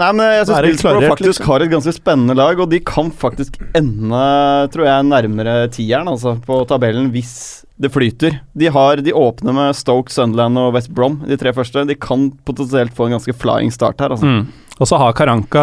[0.00, 1.46] Nei, men jeg synes syns klarert, faktisk liksom.
[1.46, 6.40] har et ganske spennende lag, og de kan faktisk ende, tror jeg, nærmere tieren altså,
[6.40, 8.38] på tabellen hvis det flyter.
[8.56, 11.86] De har, de åpner med Stoke, Sunderland og West Brom, de tre første.
[11.86, 14.24] De kan potensielt få en ganske flying start her, altså.
[14.24, 14.46] Mm.
[14.80, 15.62] Og så har Karanka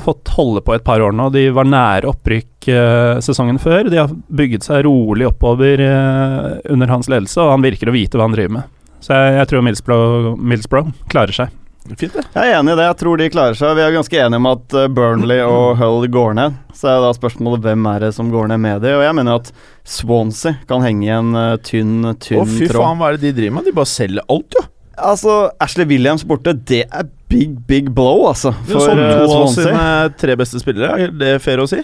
[0.00, 1.26] fått holde på et par år nå.
[1.34, 3.90] De var nære opprykk eh, sesongen før.
[3.92, 8.16] De har bygget seg rolig oppover eh, under hans ledelse, og han virker å vite
[8.16, 8.72] hva han driver med.
[9.04, 10.80] Så jeg, jeg tror Millsbro
[11.12, 11.52] klarer seg.
[11.84, 12.22] Fint det.
[12.32, 12.86] Jeg er enig i det.
[12.88, 13.74] Jeg tror de klarer seg.
[13.76, 16.54] Vi er ganske enige om at eh, Burnley og Hull går ned.
[16.72, 19.42] Så er da spørsmålet hvem er det som går ned med de, Og jeg mener
[19.42, 19.50] at
[19.84, 22.80] Swansea kan henge i en tynn, tynn Å, fy tråd.
[22.80, 23.68] faen, hva er det de driver med?
[23.68, 24.64] De bare selger alt, jo.
[25.04, 28.54] Altså, Ashley Williams borte, det er big, big blow, altså.
[28.70, 29.84] For sånn eh, to av sine
[30.20, 31.82] tre beste spillere, er det fair å si?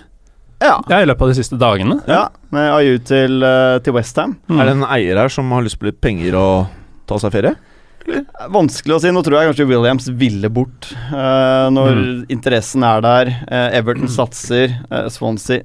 [0.61, 0.75] Ja.
[0.91, 2.01] Ja, i løpet av de siste dagene.
[2.11, 2.27] ja.
[2.53, 4.35] Med IU til, uh, til Westham.
[4.51, 4.59] Mm.
[4.61, 6.67] Er det en eier her som har lyst på litt penger og
[7.09, 7.55] ta seg ferie?
[8.51, 9.11] Vanskelig å si.
[9.15, 12.27] Nå tror jeg kanskje Williams ville bort Uh, når Mm.
[12.33, 13.31] interessen er der.
[13.51, 14.77] Uh, Everton satser.
[14.91, 15.63] Uh, Swansea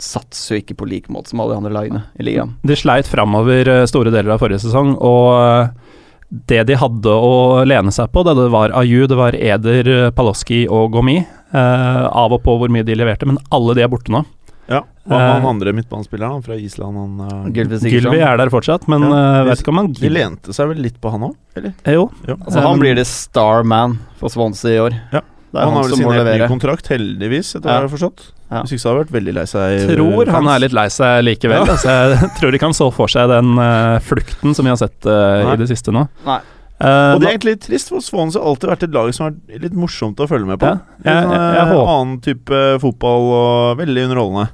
[0.00, 2.54] satser jo ikke på lik måte som alle de andre lagene i ligaen.
[2.64, 5.89] De sleit framover eh, store deler av forrige sesong, og eh,
[6.30, 10.62] det de hadde å lene seg på, det var Ayu, det var Eder, eh, Paloski
[10.70, 11.18] og Gomi,
[11.52, 14.22] eh, av og på hvor mye de leverte, men alle de er borte nå.
[14.70, 14.84] Ja.
[15.02, 16.94] Hva med Eh, han andre midtbanespilleren fra Island?
[16.94, 20.08] Han, uh, Gylvi, Gylvi er der fortsatt, men Ja, eh, vet ikke om han de
[20.08, 21.74] lente seg vel litt på han òg, eller?
[21.82, 22.10] Eh, Jo.
[22.28, 22.36] Ja.
[22.36, 24.90] Altså, han blir det star man for Swansea i år.
[25.10, 27.80] Det er han har vel sin signert ny kontrakt, heldigvis, etter hva Ja.
[27.80, 28.22] jeg har forstått.
[28.50, 28.62] Ja.
[28.64, 29.80] Hvis ikke så har han vært veldig lei seg.
[29.94, 31.60] Tror han er litt lei seg likevel.
[31.62, 31.74] Ja.
[31.76, 35.06] Altså, jeg tror ikke han så for seg den uh, flukten som vi har sett
[35.06, 36.08] uh, i det siste nå.
[36.26, 36.40] Nei.
[36.80, 39.26] Uh, Og det er egentlig litt trist, for Swansea har alltid vært et lag som
[39.26, 40.70] har vært litt morsomt å følge med på.
[40.70, 44.46] Ja, jeg- sånn, jeg- jeg eh, annen type fotball og veldig underholdende.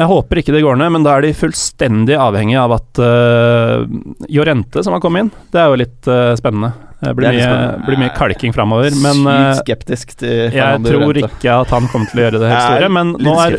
[0.00, 3.84] Jeg håper ikke det går ned, men da er de fullstendig avhengig av at uh,
[4.32, 6.72] Jorente, som har kommet inn, det er jo litt uh, spennende.
[7.00, 8.94] Det blir, Det mye, blir mye kalking framover.
[9.04, 12.64] Men eh, skeptisk til jeg tror ikke at han kommer til å gjøre det helt
[12.70, 12.90] store.
[12.96, 13.58] Men nå er.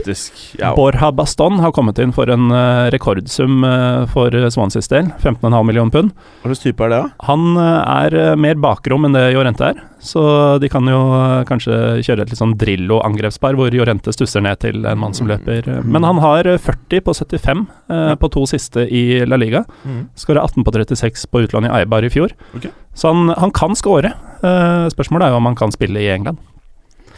[0.57, 0.71] Ja.
[0.77, 5.11] Borja Baston har kommet inn for en eh, rekordsum eh, for Swanseas del.
[5.21, 6.15] 15,5 millioner pund.
[6.41, 7.27] Hva slags type er det, da?
[7.29, 10.23] Han er mer bakrom enn det Jorente er, så
[10.61, 14.87] de kan jo eh, kanskje kjøre et litt sånn Drillo-angrepspar hvor Jorente stusser ned til
[14.87, 15.67] en mann som løper.
[15.67, 19.65] eh, Men han har eh, 40 på 75 eh, på to siste i La Liga.
[19.83, 20.07] Mm.
[20.17, 22.35] Skåra 18 på 36 på utlandet i Eibar i fjor.
[22.57, 22.71] Okay.
[22.97, 24.15] Så han, han kan skåre.
[24.41, 26.41] Eh, spørsmålet er jo om han kan spille i England.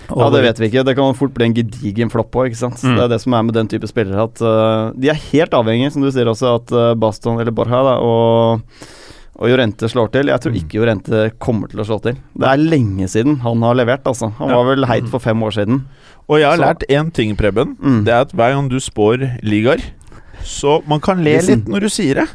[0.10, 0.84] Ja, det vet vi ikke.
[0.88, 2.82] Det kan fort bli en gedigen flopp òg, ikke sant.
[2.82, 2.96] Mm.
[2.98, 5.92] Det er det som er med den type spillere, at uh, de er helt avhengige,
[5.94, 8.88] som du sier også, at uh, Baston eller Borja da, og,
[9.40, 10.28] og Jorente slår til.
[10.28, 10.58] Jeg tror Mm.
[10.60, 12.18] ikke Jorente kommer til å slå til.
[12.38, 14.32] Det er lenge siden han har levert, altså.
[14.38, 15.86] Han var vel heit for fem år siden.
[16.28, 17.76] Og jeg har Så- lært én ting, Preben.
[17.80, 18.04] Mm.
[18.06, 19.82] Det er at hver gang du spår ligaer
[20.44, 22.28] Så man kan le litt når du sier det.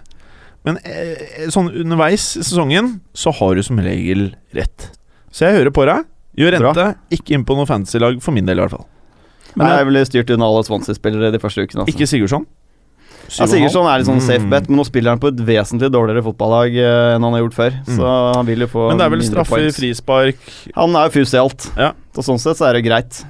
[0.65, 4.91] Men eh, sånn underveis i sesongen så har du som regel rett.
[5.31, 6.05] Så jeg hører på deg.
[6.37, 6.97] Jorente, rente.
[7.13, 8.87] Ikke inn på noe fantasy-lag, for min del i hvert fall.
[9.57, 11.85] Men Nei, jeg- jeg ville styrt unna alle Swansea-spillere de første ukene.
[11.85, 11.95] Altså.
[11.95, 12.47] Ikke Sigurdsson.
[13.29, 14.51] Ja, Sigurdsson er litt sånn safe Mm.
[14.51, 17.57] bet, men nå spiller han på et vesentlig dårligere fotballag eh, enn han har gjort
[17.57, 17.73] før.
[17.87, 17.97] Mm.
[17.97, 20.37] Så han vil jo få Men det er vel straffer, frispark
[20.77, 21.71] Han er jo fus i alt.
[21.77, 21.93] Ja.
[22.15, 23.23] Så sånn sett så er det greit.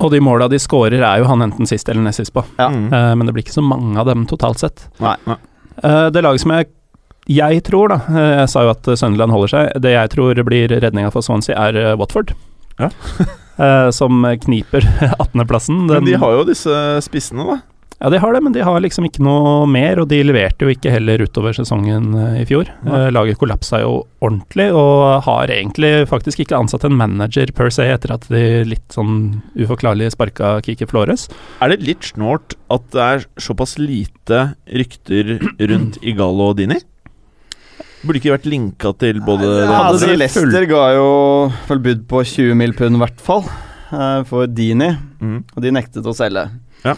[0.00, 2.44] Og de måla de scorer, er jo han enten sist eller nest sist på.
[2.58, 2.68] Ja.
[2.70, 4.86] Eh, men det blir ikke så mange av dem totalt sett.
[5.02, 5.16] Nei.
[5.26, 5.36] Nei.
[5.82, 6.68] Eh, det laget som jeg,
[7.28, 7.98] jeg tror, da
[8.38, 9.72] Jeg sa jo at Sunderland holder seg.
[9.82, 12.32] Det jeg tror blir redninga for Swansea, er Watford.
[12.78, 12.90] Ja.
[13.58, 14.80] Eh, som kniper
[15.18, 15.88] 18.-plassen.
[15.90, 16.70] Men de har jo disse
[17.02, 17.56] spissene, da.
[17.98, 20.70] Ja, de har det, men de har liksom ikke noe mer, og de leverte jo
[20.70, 22.68] ikke heller utover sesongen eh, i fjor.
[22.86, 22.94] Nei.
[22.94, 27.88] Eh, laget kollapsa jo ordentlig, og har egentlig faktisk ikke ansatt en manager per se
[27.90, 31.26] etter at de litt sånn uforklarlig sparka Kiki Flores.
[31.58, 36.78] Er det litt snålt at det er såpass lite rykter rundt Igalo og Dini?
[38.06, 40.18] Burde ikke vært linka til både Ja, det altså, andre?
[40.22, 41.06] Leicester ga jo
[41.66, 42.76] vel bud på 20 mill.
[42.78, 43.42] pund i hvert fall
[43.90, 45.40] eh, for Dini, Mm.
[45.50, 46.44] og de nektet å selge.
[46.84, 46.92] Ja.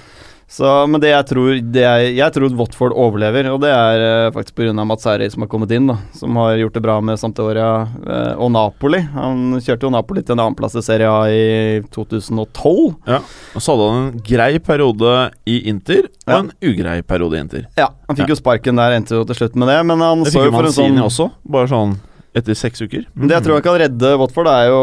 [0.51, 4.33] Så, men det jeg tror det er, Jeg tror Watford overlever, og det er uh,
[4.35, 4.73] faktisk pga.
[4.83, 5.95] Mats Seri som har kommet inn, da.
[6.17, 8.99] Som har gjort det bra med Sampdoria uh, og Napoli.
[9.15, 12.99] Han kjørte jo Napoli til en annenplass i Serie A i 2012.
[13.07, 13.21] Ja,
[13.55, 15.15] Og så hadde han en grei periode
[15.47, 16.43] i Inter, og Ja.
[16.43, 17.67] en ugrei periode i Inter.
[17.79, 20.33] Ja, Han fikk jo sparken der, endte jo til slutt med det, men han Det
[20.35, 21.95] så jo for en sånn også, bare sånn
[22.37, 23.07] etter seks uker.
[23.15, 23.27] Mm.
[23.27, 24.83] Det jeg tror jeg kan redde Watford, er jo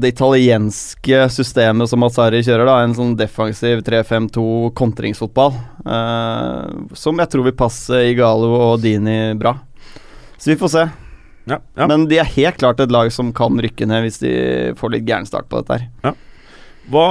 [0.00, 2.68] det italienske systemet som Mazzari kjører.
[2.68, 4.44] da En sånn defensiv 3-5-2
[4.78, 5.56] kontringsfotball.
[5.86, 9.56] Uh, som jeg tror vil passe Igalo og Dini bra.
[10.36, 10.86] Så vi får se.
[11.46, 11.86] Ja, ja.
[11.86, 14.32] Men de er helt klart et lag som kan rykke ned hvis de
[14.78, 16.14] får litt gæren start på dette her.
[16.86, 17.04] Hva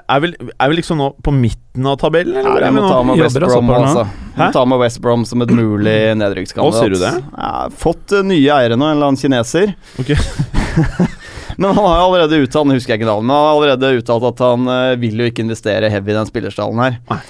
[0.00, 3.02] er vi, er vi liksom nå på midten av tabellen, eller Ja, vi må ta
[3.04, 4.06] med West Brom, altså.
[4.34, 6.64] Vi må ta med West Brom som et mulig nedrykkskandidat.
[6.72, 7.12] Å, sier du det?
[7.36, 9.74] Ja, fått eh, nye eiere nå, en eller annen kineser.
[10.00, 10.14] Ok.
[11.60, 14.40] Men han har allerede uttalt husker jeg ikke navnet, men han har allerede uttalt at
[14.42, 16.96] han eh, vil jo ikke investere heavy i den spillerstallen her.
[17.12, 17.20] Nei.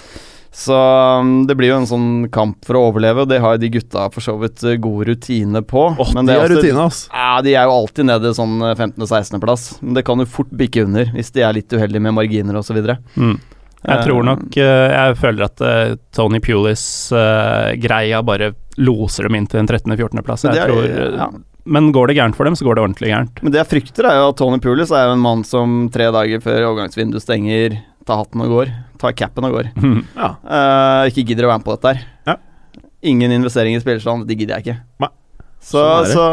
[0.54, 0.74] Så
[1.18, 3.70] um, det blir jo en sånn kamp for å overleve, og det har jo de
[3.74, 5.82] gutta for så vidt eh, god rutine på.
[5.98, 7.00] Åh, men de er også- rutine, ass.
[7.10, 11.10] Ja, de er jo alltid nede sånn 15.-16.-plass, men det kan jo fort bikke under
[11.16, 12.78] hvis de er litt uheldige med marginer osv.
[13.18, 13.34] Mm.
[13.84, 15.60] Jeg tror nok eh, Jeg føler at
[16.16, 20.46] Tony Pulis-greia bare loser dem inn til en 13.-14.-plass.
[20.48, 21.28] Jeg tror, er- eh, ja.
[21.66, 23.42] Men går det gærent for dem, så går det ordentlig gærent.
[23.42, 26.10] men det jeg frykter, er jo at Tony Pulis er jo en mann som tre
[26.12, 28.72] dager før overgangsvinduet stenger, tar hatten og går.
[29.00, 29.70] Ta capen og går.
[30.14, 30.30] Ja.
[30.44, 32.06] Uh, ikke gidder å være med på dette her.
[32.28, 32.38] Ja.
[33.04, 34.78] Ingen investering i spillerstand, det gidder jeg ikke.
[35.04, 35.10] Nei.
[35.64, 36.24] Så, Sånn så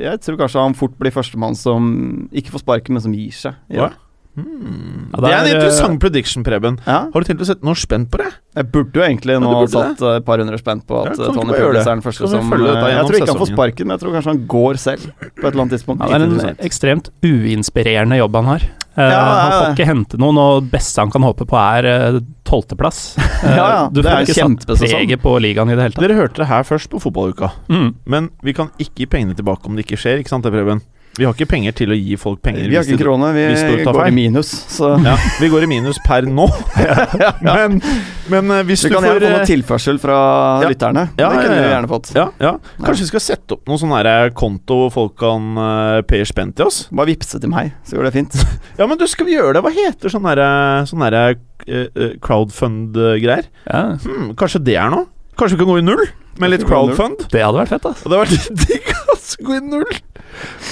[0.00, 1.88] jeg tror kanskje han fort blir førstemann som
[2.32, 3.58] ikke får sparken, men som gir seg.
[3.72, 3.90] Ja.
[4.38, 5.08] Hmm.
[5.12, 6.78] Ja, det er en det er, interessant prediction, Preben.
[6.86, 6.98] Ja.
[7.12, 8.28] Har du tenkt å sette noe spent på det?
[8.58, 11.30] Jeg burde jo egentlig nå ja, satt eh, et par hundre spent på at eh,
[11.36, 14.04] Tony Pulis er den første som eh, Jeg tror ikke han får sparken, men jeg
[14.04, 16.04] tror kanskje han går selv på et eller annet tidspunkt.
[16.04, 18.68] Ja, det er en ekstremt uinspirerende jobb han har.
[18.98, 21.54] Uh, Ja, han ja, får ikke hente noen, og det beste han kan håpe på,
[21.54, 22.16] er eh,
[22.48, 23.02] tolvteplass.
[23.20, 26.02] Uh, Ja, ja, du får er ikke satt preget på ligaen i det hele tatt.
[26.02, 27.52] Dere hørte det her først på fotballuka.
[27.70, 27.92] Mm.
[28.10, 30.82] Men vi kan ikke gi pengene tilbake om det ikke skjer, ikke sant det, Preben?
[31.18, 32.68] Vi har ikke penger til å gi folk penger.
[32.70, 33.46] Vi har ikke krone, vi
[33.82, 34.12] går feil.
[34.12, 34.52] i minus.
[34.70, 36.46] Så Ja, vi går i minus per nå.
[37.48, 37.80] men,
[38.30, 40.18] men eh, hvis vi du kan får gjerne få noe eh, tilførsel fra
[40.62, 40.68] Ja.
[40.70, 41.04] lytterne.
[41.18, 42.12] Ja, det kunne ja, vi gjerne fått.
[42.14, 42.52] ja, ja.
[42.78, 46.54] Kanskje vi skal sette opp noen sånn eh, konto hvor folk kan uh, paye spenn
[46.54, 46.84] til oss?
[46.94, 48.38] Bare vippse til meg, så gjør det fint.
[48.78, 49.64] Ja, men du, skal vi gjøre det?
[49.66, 51.34] Hva heter sånne eh,
[51.66, 53.50] eh, crowdfund-greier?
[53.66, 55.08] Ja, Hmm, kanskje det er noe?
[55.38, 56.06] Kanskje vi kan gå i null
[56.38, 57.26] med litt vi crowdfund?
[57.32, 57.88] det hadde vært fett.
[57.90, 58.92] Og det hadde vært digg
[59.36, 59.98] gå i null.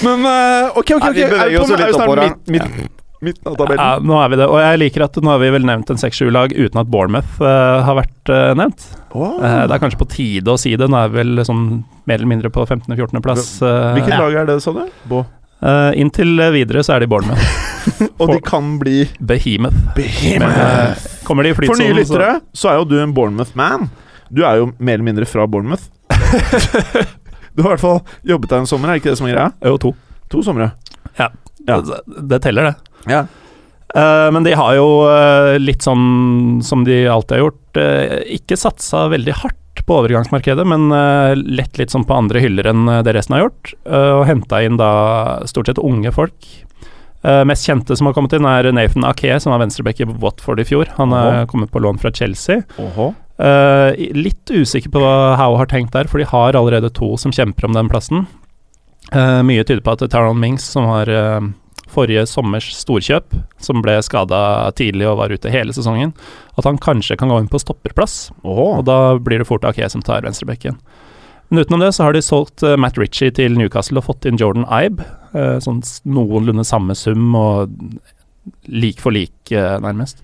[0.05, 1.15] Men uh, ok, ok, Nei, ok.
[1.17, 2.87] vi beveger Er oss litt er oppover her.
[3.17, 3.81] Midten av tabellen.
[3.81, 4.45] Ja, nå er vi det.
[4.45, 7.39] Og jeg liker at nå har vi vel nevnt en seks-sju lag uten at Bournemouth
[7.41, 8.85] uh, har vært uh, nevnt.
[9.15, 9.39] Wow.
[9.41, 10.85] Uh, det er kanskje på tide å si det.
[10.91, 11.63] Nå er vi vel sånn
[12.05, 13.49] mer eller mindre på 15.-14.-plass.
[13.65, 14.83] Uh, Hvilket lag er det, sa du?
[15.09, 15.23] Bo.
[15.97, 17.67] inntil videre så er det Bournemouth.
[18.21, 19.77] Og de kan bli Behemoth.
[19.97, 23.89] Men, eh, de For nye flytsonen, så- lyttere så er jo du en Bournemouth-man.
[24.29, 25.89] Du er jo mer eller mindre fra Bournemouth.
[27.57, 29.49] du har i hvert fall jobbet deg en sommer, er ikke det som er greia?
[29.65, 29.95] Jo, to.
[30.29, 30.69] To somre.
[31.17, 31.31] Ja.
[31.65, 31.79] Det,
[32.29, 32.93] det teller, det.
[33.09, 33.25] Ja.
[33.95, 38.59] Uh, men de har jo uh, litt sånn som de alltid har gjort, uh, ikke
[38.59, 40.89] satsa veldig hardt på overgangsmarkedet, men
[41.55, 44.89] lett litt sånn på andre hyller enn det resten har gjort, og henta inn da
[45.47, 46.47] stort sett unge folk.
[47.47, 50.65] Mest kjente som har kommet inn, er Nathan Ake, som var venstreback i Watford i
[50.67, 50.89] fjor.
[50.97, 51.47] Han er Oho.
[51.53, 52.65] kommet på lån fra Chelsea.
[52.81, 53.11] Åhå.
[53.37, 57.33] Eh, litt usikker på hva Howe har tenkt der, for de har allerede to som
[57.33, 58.25] kjemper om den plassen.
[59.13, 61.45] Uh, mye tyder på at Taron Mings, som var uh,
[61.87, 66.11] forrige sommers storkjøp, som ble skada tidlig og var ute hele sesongen,
[66.59, 68.33] at han kanskje kan gå inn på stopperplass.
[68.41, 68.79] Oh.
[68.79, 70.81] Og da blir det fort Ake som tar venstrebekken.
[71.47, 74.65] Men utenom det så har de solgt Matt Ritchie til Newcastle og fått inn Jordan
[74.67, 75.05] Ibe.
[75.63, 77.71] sånn noenlunde samme sum og
[78.67, 80.19] lik for lik, nærmest.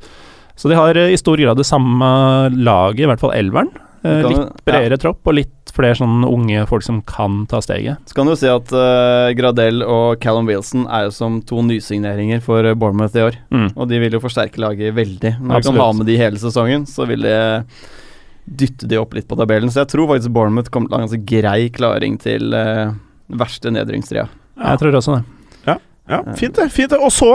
[0.55, 2.07] Så de har eh, i stor grad det samme
[2.53, 3.71] laget, i hvert fall elveren.
[4.03, 7.61] Eh, Kan litt bredere bredere tropp og litt flere sånne unge folk som kan ta
[7.63, 8.03] steget.
[8.05, 12.43] Så kan du si at uh, Gradel og Callum Wilson er jo som to nysigneringer
[12.45, 13.39] for eh, Bournemouth i år.
[13.49, 13.71] Mm.
[13.73, 15.37] Og de vil jo forsterke laget veldig.
[15.41, 17.39] Når de kan ha med de hele sesongen, så vil det
[18.43, 19.71] dytte de opp litt på tabellen.
[19.73, 22.93] Så jeg tror faktisk Bournemouth kommer til å ha en ganske grei klaring til uh,
[23.33, 24.27] verste nedrykkstria.
[24.61, 25.25] Jeg tror også det.
[26.03, 26.65] Ja, fint det.
[26.75, 27.29] fint det Og så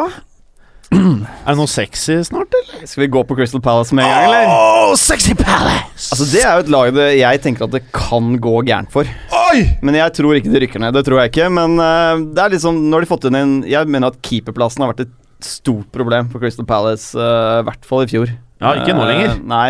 [0.88, 2.86] Er det noe sexy snart, eller?
[2.88, 4.48] Skal vi gå på Crystal Palace med en gang, eller?
[4.48, 6.08] Oh, sexy palace!
[6.14, 9.08] Altså Det er jo et lag det jeg tenker at det kan gå gærent for.
[9.36, 9.66] Oi!
[9.84, 10.96] Men jeg tror ikke de rykker ned.
[10.96, 11.50] Det tror jeg ikke.
[11.52, 14.94] Men uh, det er liksom har de fått inn en Jeg mener at keeperplassen har
[14.94, 18.32] vært et stort problem for Crystal Palace, eh, i hvert fall i fjor.
[18.58, 19.36] Ja, ikke nå lenger.
[19.36, 19.44] lenger.
[19.46, 19.68] nei.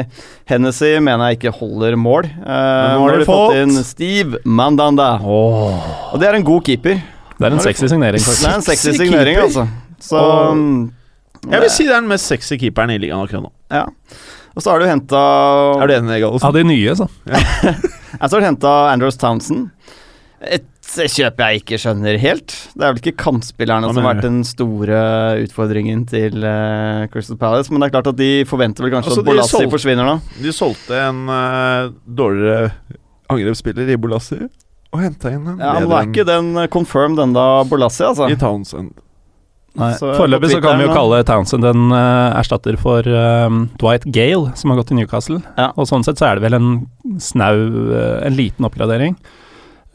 [0.48, 2.30] Hennessy mener jeg ikke holder mål.
[2.40, 5.10] Uh, nå har de fått inn Steve Mandanda.
[5.20, 7.02] Og det er en god keeper.
[7.36, 8.46] Det er en sexy signering, faktisk.
[8.46, 9.66] Det er en sexy signering, altså.
[10.00, 10.22] Så
[10.56, 10.80] mm,
[11.46, 13.52] Jeg vil si det er den mest sexy keeperen i ligaen akkurat nå.
[13.70, 13.84] Ja.
[14.56, 15.20] Og så har du henta
[15.78, 16.48] Er du enig, Gallosen?
[16.48, 17.06] Av de nye, så.
[18.18, 18.26] Ja.
[18.26, 19.68] så har du henta Andros Townsend.
[20.42, 22.54] Et kjøp jeg ikke skjønner helt.
[22.74, 25.00] Det er vel ikke kantspillerne som har vært den store
[25.44, 29.24] utfordringen til uh, Crystal Palace, men det er klart at de forventer vel kanskje Altså,
[29.26, 30.14] at Bolassi solgte- forsvinner nå.
[30.40, 32.70] De solgte en uh, dårligere
[33.28, 34.40] angrepsspiller i Bolassi
[34.88, 38.30] og henta inn en Ja, men Nå er ikke den eh, confirmed enda, Bolassi, altså.
[38.32, 38.94] i Townsend.
[39.78, 39.92] Nei.
[40.00, 44.72] Foreløpig så kan vi jo kalle Townsend en uh, erstatter for eh, Dwight Gale, som
[44.72, 45.38] har gått til Newcastle.
[45.58, 45.70] Ja.
[45.76, 46.70] Og sånn sett så er det vel en
[47.22, 47.54] snau
[47.92, 49.14] uh, En liten oppgradering.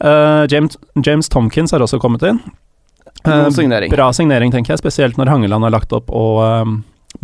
[0.00, 2.40] Uh, James, James Tomkins har også kommet inn.
[3.24, 3.92] Signering.
[3.92, 6.74] Bra signering, tenker jeg, spesielt når Hangeland har lagt opp og um,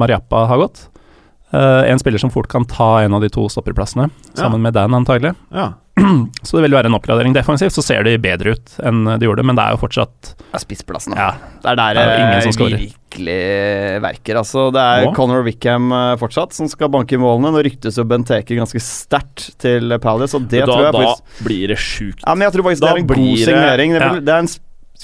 [0.00, 0.86] Mariappa har gått.
[1.50, 4.06] En spiller som fort kan ta en av de to stopperplassene,
[4.38, 5.32] sammen med Dan antagelig.
[5.50, 5.72] Ja.
[6.46, 7.74] Så det vil være en oppgradering defensivt.
[7.76, 10.64] Så ser de bedre ut enn de gjorde, men det er jo fortsatt Det er
[10.64, 11.16] spissplassen.
[11.18, 13.38] Ja, Det er der Det er ingen som virkelig
[14.04, 14.38] verker.
[14.40, 15.12] Altså, det er Nå.
[15.16, 17.52] Conor Wickham eh, fortsatt som skal banke i målene.
[17.54, 21.44] Nå ryktes jo Benteke ganske sterkt til Palace, og det da, tror jeg da faktisk
[21.46, 22.24] blir det sjukt.
[22.24, 23.94] Ja, men jeg tror faktisk Da det er en god signering.
[23.96, 24.12] Det Ja.
[24.20, 24.52] det er en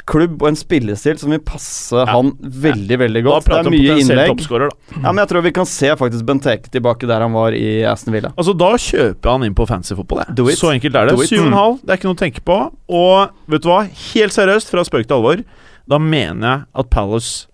[0.04, 3.46] klubb og en spillestil som vil passe han veldig, veldig Da godt.
[3.48, 4.42] Det er mye innlegg.
[4.44, 4.68] da.
[4.98, 8.12] Ja, men jeg tror vi kan se faktisk Benteke tilbake der han var i Aston
[8.12, 8.32] Villa.
[8.37, 10.59] Altså, da kjøper han inn på fancy fotball, jeg.
[10.61, 11.16] Så enkelt er det.
[11.30, 12.59] 7,5, det er ikke noe å tenke på.
[12.92, 13.80] Og vet du hva,
[14.12, 15.42] helt seriøst, fra spøk til alvor,
[15.88, 17.46] da mener jeg at Palace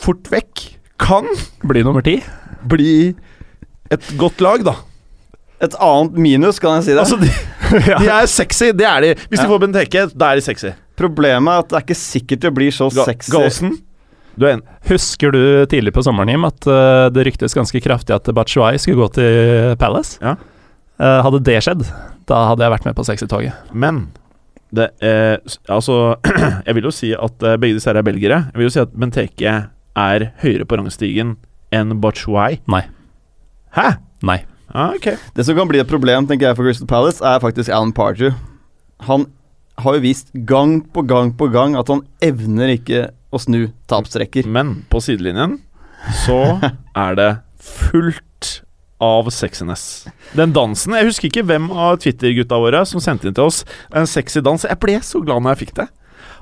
[0.00, 0.66] fort vekk
[1.00, 1.26] kan
[1.66, 2.18] bli nummer ti.
[2.68, 3.14] bli
[3.90, 4.74] et godt lag, da.
[5.60, 7.00] Et annet minus, kan jeg si det.
[7.02, 7.30] Altså, de,
[8.04, 9.14] de er sexy, det er de.
[9.28, 10.72] Hvis de får Benteke, da er de sexy.
[11.00, 13.32] Problemet er at det er ikke sikkert det blir så Ga sexy.
[13.32, 13.74] Gallosen,
[14.36, 18.16] du er en Husker du tidlig på sommeren, Jim, at uh, det ryktes ganske kraftig
[18.16, 20.20] at Batshuayi skulle gå til Palace?
[20.22, 20.36] Ja.
[21.00, 21.86] Uh, hadde det skjedd,
[22.28, 23.70] da hadde jeg vært med på 60-toget.
[23.72, 24.10] Men
[24.70, 25.36] det eh,
[25.68, 26.16] Altså,
[26.66, 28.44] jeg vil jo si at eh, begge disse her er belgere.
[28.52, 29.54] Jeg vil jo si at Benteke
[29.98, 31.34] er høyere på rangstigen
[31.74, 32.60] enn Batshuayi.
[32.70, 32.84] Nei.
[33.74, 33.96] Hæ?
[34.26, 34.40] Nei.
[34.70, 35.16] Ah, okay.
[35.34, 38.30] Det som kan bli et problem tenker jeg for Crystal Palace, er faktisk Alan Pardew.
[39.08, 39.26] Han
[39.84, 44.48] har jo vist gang på gang på gang at han evner ikke å snu tapstrekker.
[44.50, 45.58] Men på sidelinjen
[46.24, 46.40] så
[46.96, 48.60] er det fullt
[49.00, 50.06] av sexiness.
[50.36, 53.62] Den dansen Jeg husker ikke hvem av Twitter-gutta våre som sendte inn til oss
[53.96, 54.66] en sexy dans.
[54.68, 55.88] Jeg ble så glad når jeg fikk det.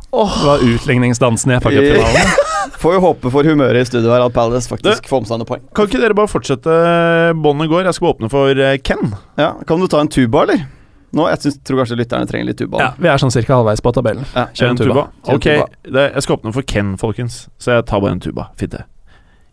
[0.08, 2.36] Det var utligningsdansen i FA-cupfinalen.
[2.82, 5.48] Får jo håpe for humøret i studio her at Palace faktisk får med seg noen
[5.48, 5.62] poeng.
[5.74, 6.74] Kan ikke dere bare fortsette
[7.42, 7.86] båndet går?
[7.88, 9.14] Jeg skal åpne for eh, Ken.
[9.40, 10.62] Ja, Kan du ta en tuba, eller?
[11.12, 12.80] Nå, Jeg synes, tror kanskje lytterne trenger litt tuba.
[12.82, 14.26] Ja, vi er sånn cirka halvveis på tabellen.
[14.34, 15.04] Ja, Kjør en tuba.
[15.24, 15.36] tuba.
[15.36, 15.46] Ok,
[15.88, 17.46] det, jeg skal åpne for Ken, folkens.
[17.58, 18.50] Så jeg tar bare en tuba.
[18.60, 18.84] Fint, det.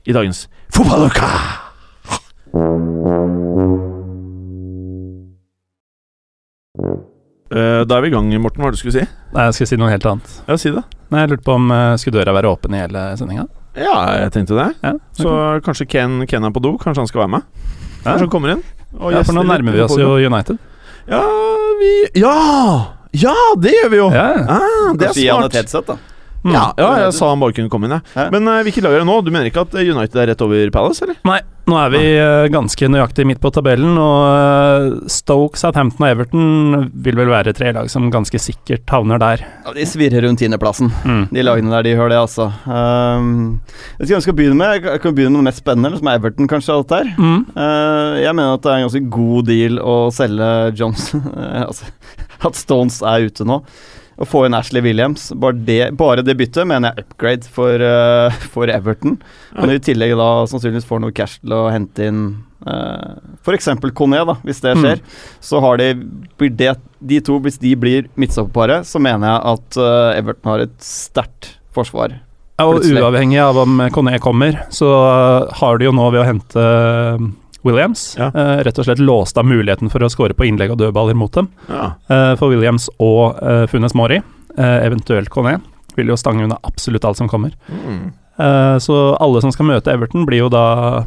[0.05, 1.29] I dagens Fotballuka!
[7.55, 8.59] Uh, da er vi i gang, Morten.
[8.59, 9.05] Hva var det du skulle si?
[9.31, 10.31] Nei, jeg skulle si noe helt annet.
[10.49, 10.83] Ja, si det.
[11.13, 13.45] Nei, jeg lurte på om uh, skulle døra være åpen i hele sendinga?
[13.79, 14.69] Ja, jeg tenkte det.
[14.83, 15.31] Ja, Så
[15.63, 16.75] kanskje Ken, Ken er på do.
[16.81, 17.47] Kanskje han skal være med?
[18.03, 18.63] Kanskje han kommer inn?
[18.95, 20.13] og ja, for nå nærmer vi oss jo.
[20.23, 20.59] United.
[21.07, 21.23] Ja,
[21.79, 22.35] vi Ja!
[23.15, 24.09] Ja, det gjør vi jo!
[24.11, 25.95] Ja, Ah, det er gi er han et headset, da.
[26.45, 26.53] Mm.
[26.53, 28.05] Ja, ja, jeg sa han bare kunne komme inn, jeg.
[28.13, 28.29] Ja.
[28.33, 29.17] Men uh, hvilket lag er det nå?
[29.25, 31.17] Du mener ikke at United er rett over Palace, eller?
[31.25, 36.11] Nei, nå er vi uh, ganske nøyaktig midt på tabellen, og uh, Stoke, Southampton og
[36.11, 39.41] Everton vil vel være tre lag som ganske sikkert havner der.
[39.65, 40.93] Ja, de svirrer rundt tiendeplassen.
[41.01, 41.23] Mm.
[41.33, 42.51] De lagene der, de hører det, altså.
[42.69, 43.57] Um,
[43.97, 44.85] vet ikke hva jeg skal begynne med.
[44.85, 46.77] Jeg kan begynne med det mest spennende, som er Everton, kanskje.
[46.77, 47.09] alt der.
[47.17, 47.41] Mm.
[47.57, 51.25] Uh, jeg mener at det er en ganske god deal å selge Johnson
[51.65, 51.89] Altså
[52.45, 53.59] at Stones er ute nå.
[54.15, 55.27] Å få inn Ashley Williams.
[55.35, 59.17] Bare det, bare det byttet mener jeg upgrade for, uh, for Everton.
[59.57, 62.21] Men i tillegg da sannsynligvis får noe cash til å hente inn
[62.67, 63.71] uh, f.eks.
[63.97, 65.03] Coné, da, hvis det skjer.
[65.43, 65.91] Så har de
[66.39, 70.65] blir det, De to, hvis de blir midtstopperparet, så mener jeg at uh, Everton har
[70.69, 72.15] et sterkt forsvar.
[72.55, 76.27] Ja, og uavhengig av om Coné kommer, så eh, har de jo nå ved å
[76.29, 77.25] hente eh,
[77.65, 78.29] Williams Ja.
[78.35, 81.33] Uh, rett og slett låst av muligheten for å skåre på innlegg og dødballer mot
[81.33, 81.49] dem.
[81.69, 81.95] Ja.
[82.09, 84.21] Uh, for Williams og uh, Funes Mori,
[84.55, 85.57] eventuelt Conné,
[85.97, 87.51] vil jo stange unna absolutt alt som kommer.
[87.67, 88.13] Mm.
[88.79, 91.03] Så alle som skal møte Everton, blir jo da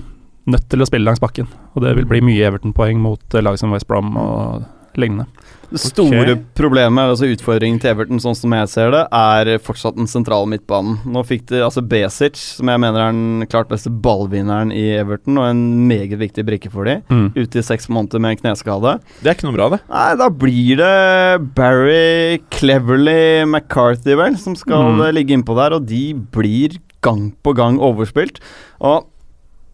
[0.49, 1.49] nødt til å spille langs bakken.
[1.73, 5.27] Og det vil bli mye Everton-poeng mot lag som West Brom og lignende.
[5.69, 6.37] Det store okay.
[6.57, 10.97] problemet, altså utfordringen til Everton, sånn som jeg ser det, er fortsatt den sentrale midtbanen.
[11.05, 15.37] Nå fikk de altså Besic, som jeg mener er den klart beste ballvinneren i Everton,
[15.37, 17.33] og en meget viktig brikke for dem, Mm.
[17.37, 19.01] ute i seks måneder med en kneskade.
[19.21, 19.81] Det er ikke noe bra, det.
[19.91, 25.01] Nei, da blir det Barry, Cleverly, McCarthy, vel, som skal Mm.
[25.05, 28.41] eh, ligge innpå der, og de blir gang på gang overspilt.
[28.81, 29.05] Og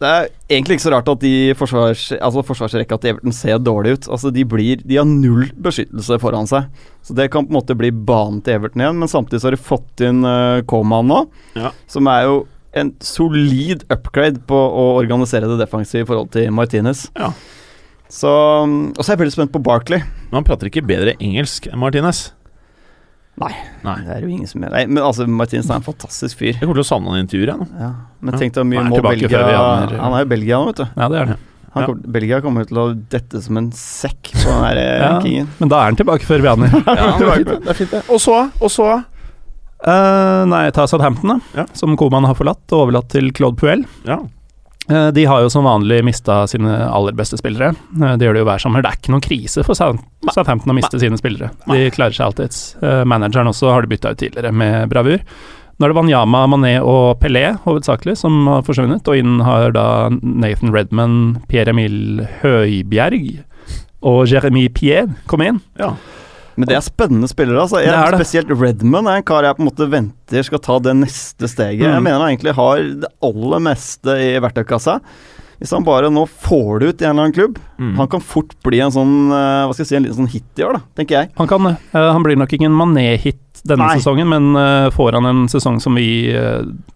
[0.03, 3.93] det er egentlig ikke så rart at de forsvars, altså forsvarsrekka til Everton ser dårlig
[3.99, 4.09] ut.
[4.11, 6.67] Altså De blir, de har null beskyttelse foran seg.
[7.07, 8.99] Så det kan på en måte bli banen til Everton igjen.
[9.01, 11.21] Men samtidig så har de fått inn uh, Coman nå,
[11.57, 11.71] Ja.
[11.87, 12.41] som er jo
[12.75, 17.07] en solid upgrade på å organisere det defensive i forhold til Martinez.
[17.15, 17.31] Ja.
[18.11, 20.03] Så Og så er jeg veldig spent på Barkley.
[20.29, 22.33] Men han prater ikke bedre engelsk enn Martinez.
[23.41, 23.51] Nei.
[23.83, 23.97] Nei.
[24.07, 26.53] Det er jo ingen som gjør Nei, men altså, Martinsen er en fantastisk fyr.
[26.53, 27.67] Jeg kommer til å savne han i intervjuet, jeg nå.
[27.81, 27.89] Ja.
[28.23, 30.85] Men tenk deg mye er må Belgia havner- Han er jo Belgia nå, vet du.
[30.95, 31.37] Ja, det er det.
[31.75, 31.87] Han Ja.
[31.89, 35.09] kommer, Belgia kommer til å dette som en sekk på den her eh, Ja.
[35.17, 35.49] rankingen.
[35.59, 36.71] Men da er han tilbake før Vianer.
[36.87, 37.59] Ja, det er fint, det.
[37.65, 38.03] det er fint, det.
[38.15, 41.41] Og så, og så uh, nei, ta Southampton, da.
[41.63, 41.67] Ja.
[41.75, 43.83] Som Koman har forlatt og overlatt til Claude Puel.
[44.07, 44.21] Ja.
[44.91, 47.71] Eh, de har jo som vanlig mista sine aller beste spillere.
[47.97, 48.83] Eh, det gjør de jo hver sommer.
[48.85, 50.03] Det er ikke noen krise for South-
[50.35, 51.51] Southampton å miste sine spillere.
[51.71, 52.77] De klarer seg alltids.
[52.83, 55.23] Eh, manageren også har de bytta ut tidligere med bravur.
[55.81, 59.87] Nå er det Wanyama, Mané og Pelé hovedsakelig som har forsvunnet, og inn har da
[60.23, 61.17] Nathan Redman,
[61.49, 63.41] Pierre-Emil Høibjerg
[64.05, 65.61] og Jeremy Pierre kommet inn.
[65.81, 65.95] ja.
[66.57, 67.61] Men det er spennende spillere.
[67.65, 67.81] Altså.
[67.83, 68.21] Jeg, Det det.
[68.27, 71.81] Spesielt Redman er en kar jeg på en måte venter skal ta det neste steget.
[71.83, 72.05] Jeg Mm.
[72.05, 75.01] mener han egentlig har det aller meste i verktøykassa.
[75.61, 77.97] Hvis han bare nå får det ut i en eller annen klubb Mm.
[77.97, 80.59] Han kan fort bli en sånn eh, Hva skal jeg si, en liten sånn hit
[80.59, 81.31] i år, da, tenker jeg.
[81.39, 81.77] Han kan det.
[81.93, 83.97] Eh, han blir nok ikke en Mané-hit denne Nei.
[83.99, 86.31] sesongen, men eh, får han en sesong som vi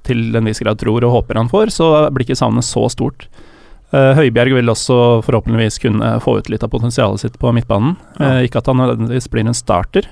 [0.05, 3.27] til en viss grad tror og håper han får, så blir ikke savnet så stort.
[3.93, 7.97] Eh, Høibjerg vil også forhåpentligvis kunne få ut litt av potensialet sitt på midtbanen.
[8.19, 8.39] Ja.
[8.45, 10.09] ikke at han nødvendigvis blir en starter,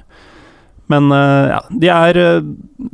[0.86, 2.44] men eh, ja, de er, eh,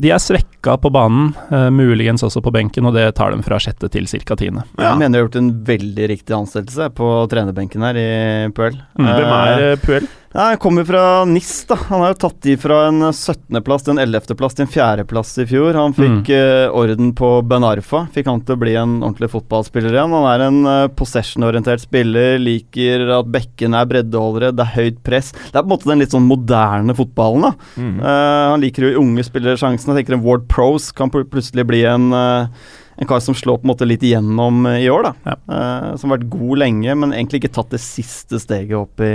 [0.01, 3.59] de er svekka på banen, eh, muligens også på benken, og det tar dem fra
[3.61, 4.37] sjette til ca.
[4.39, 4.65] tiende.
[4.79, 4.93] Ja.
[4.93, 8.09] Jeg mener du har gjort en veldig riktig ansettelse på trenerbenken her i
[8.57, 8.81] Puel.
[8.97, 9.11] Mm.
[9.11, 10.09] Hvem er eh, Puel?
[10.33, 11.77] Nei, Han kommer fra NIS, da.
[11.91, 15.47] Han har jo tatt de fra en 17.-plass til en 11.-plass til en 4.-plass i
[15.51, 15.77] fjor.
[15.77, 18.07] Han fikk eh, orden på Ben Arfa.
[18.15, 20.17] Fikk han til å bli en ordentlig fotballspiller igjen.
[20.17, 25.35] Han er en uh, possession-orientert spiller, liker at bekkene er breddeholdere, det er høyt press.
[25.37, 27.53] Det er på en måte den litt sånn moderne fotballen, da.
[27.77, 27.95] Mm.
[28.01, 29.93] Uh, han liker jo unge spillere sjansen.
[29.93, 33.65] Jeg tenker en Ward Pros kan pl plutselig bli en en kar som slår på
[33.65, 35.33] en måte litt igjennom i år, da.
[35.33, 35.39] Ja.
[35.49, 39.15] Uh, som har vært god lenge, men egentlig ikke tatt det siste steget opp i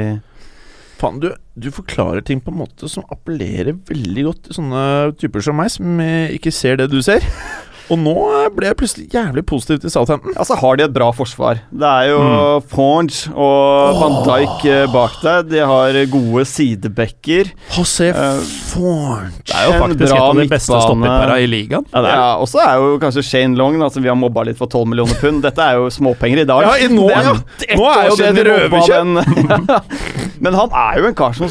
[0.97, 4.83] Faen, du, du forklarer ting på en måte som appellerer veldig godt til sånne
[5.21, 7.21] typer som meg, som eh, ikke ser det du ser.
[7.89, 8.13] Og nå
[8.55, 10.33] ble jeg plutselig jævlig positiv til Southampton.
[10.35, 11.61] Altså har de et bra forsvar.
[11.71, 12.63] Det er jo Mm.
[12.67, 15.43] Fonge og Van Dijk eh, bak der.
[15.47, 17.51] De har gode sidebacker.
[17.77, 18.41] José Eh,
[18.73, 19.31] Forge.
[19.47, 20.83] Det er jo En faktisk bra et av de beste midtbane.
[20.87, 21.85] stopperpara i ligaen.
[21.93, 24.67] Ja, Ja, Og så er jo kanskje Shane Long, altså vi har mobba litt for
[24.67, 25.41] 12 millioner pund.
[25.43, 26.61] Dette er jo småpenger i dag.
[26.67, 27.33] Ja, i nå, ja.
[27.75, 29.67] Nå er jo det et røverkjøp.
[30.43, 31.49] Men han er jo en kar som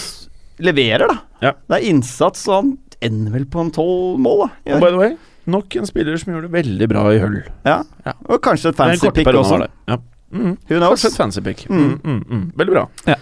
[0.62, 1.16] leverer, da.
[1.42, 1.52] Ja.
[1.68, 4.74] Det er innsats, og han ender vel på en tolv mål, da.
[4.76, 5.16] Og by the way,
[5.50, 7.40] nok en spiller som gjorde det veldig bra i Hull.
[7.66, 7.80] Ja.
[8.26, 9.62] Og kanskje et fancy pick også.
[9.64, 9.70] det.
[9.88, 9.98] Ja.
[10.34, 10.56] Mm.
[10.68, 11.00] Who knows?
[11.00, 11.64] Kanskje et fancy pick.
[11.70, 11.82] Mm.
[11.82, 12.46] Mm, mm, mm.
[12.58, 13.16] Veldig bra.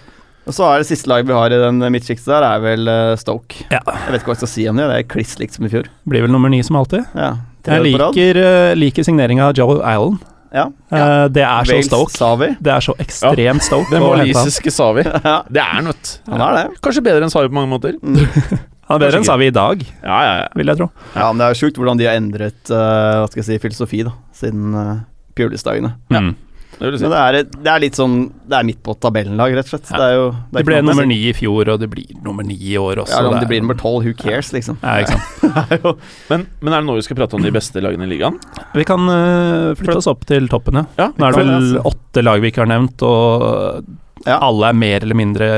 [0.44, 3.14] Og så er det siste laget vi har i den midtsjiktet der, er vel eh,
[3.20, 3.64] Stoke.
[3.72, 3.80] Ja.
[3.88, 4.90] Jeg vet ikke hva jeg skal si om det.
[4.90, 5.88] Det er kliss likt som i fjor.
[6.08, 7.06] Blir vel nummer ni som alltid.
[7.16, 7.32] Ja.
[7.64, 10.18] Jeg liker, uh, liker signeringa av Joe Allen.
[10.54, 10.66] Ja.
[10.92, 12.12] Uh, det er så Stoke.
[12.12, 12.50] Savi.
[12.60, 13.88] Det er så ekstremt Stoke.
[13.88, 15.06] Den walisiske Savi.
[15.54, 15.96] Det er noe
[16.28, 16.66] han er det.
[16.84, 17.96] Kanskje bedre enn Savi på mange måter.
[18.88, 20.48] Han er bedre enn sa vi i dag, Ja, ja, ja.
[20.58, 20.90] vil jeg tro.
[21.14, 24.02] Ja, men det er sjukt hvordan de har endret uh, hva skal jeg si, filosofi
[24.06, 24.96] da, siden uh,
[25.38, 25.94] Pulis-dagene.
[26.12, 26.20] Ja.
[26.20, 26.34] Mm.
[26.74, 27.04] Det si.
[27.06, 28.14] Men det er, det er litt sånn
[28.50, 29.90] Det er midt på tabellenlag, rett og slett.
[29.92, 29.98] Ja.
[30.00, 32.46] Det er jo det er De ble nummer ni i fjor, og det blir nummer
[32.46, 33.14] ni i år også.
[33.20, 34.78] Ja, om det de blir nummer tolv, who cares, liksom.
[34.82, 35.94] Ja, ikke
[36.32, 38.40] Men, men er det nå vi skal prate om de beste lagene i ligaen?
[38.74, 40.86] Vi kan uh, flytte oss opp til toppen, ja.
[40.98, 43.84] Ja, Nå er det vel åtte lag vi ikke har nevnt, og
[44.26, 44.38] Ja.
[44.40, 45.48] alle er mer eller mindre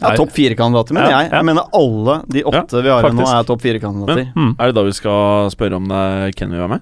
[0.00, 1.30] ja, er- topp fire-kandidater, mener Ja, jeg.
[1.30, 1.36] ja.
[1.38, 4.32] Jeg mener alle de åtte vi har her nå, er topp fire-kandidater.
[4.34, 4.54] mm.
[4.58, 6.80] Er det da vi skal spørre om det er Ken vi var med?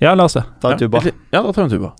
[0.00, 0.42] Ja, la oss se.
[0.62, 1.00] Ta en tuba.
[1.04, 1.92] Ja, ja, da tar vi en tuba.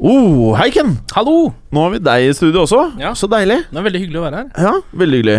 [0.00, 0.92] Oh, hei, Ken!
[1.16, 1.48] Hallo!
[1.74, 2.84] Nå har vi deg i studio også.
[3.02, 3.10] Ja.
[3.18, 3.56] Så deilig.
[3.72, 4.50] Det er veldig hyggelig å være her.
[4.68, 5.38] Ja, veldig hyggelig.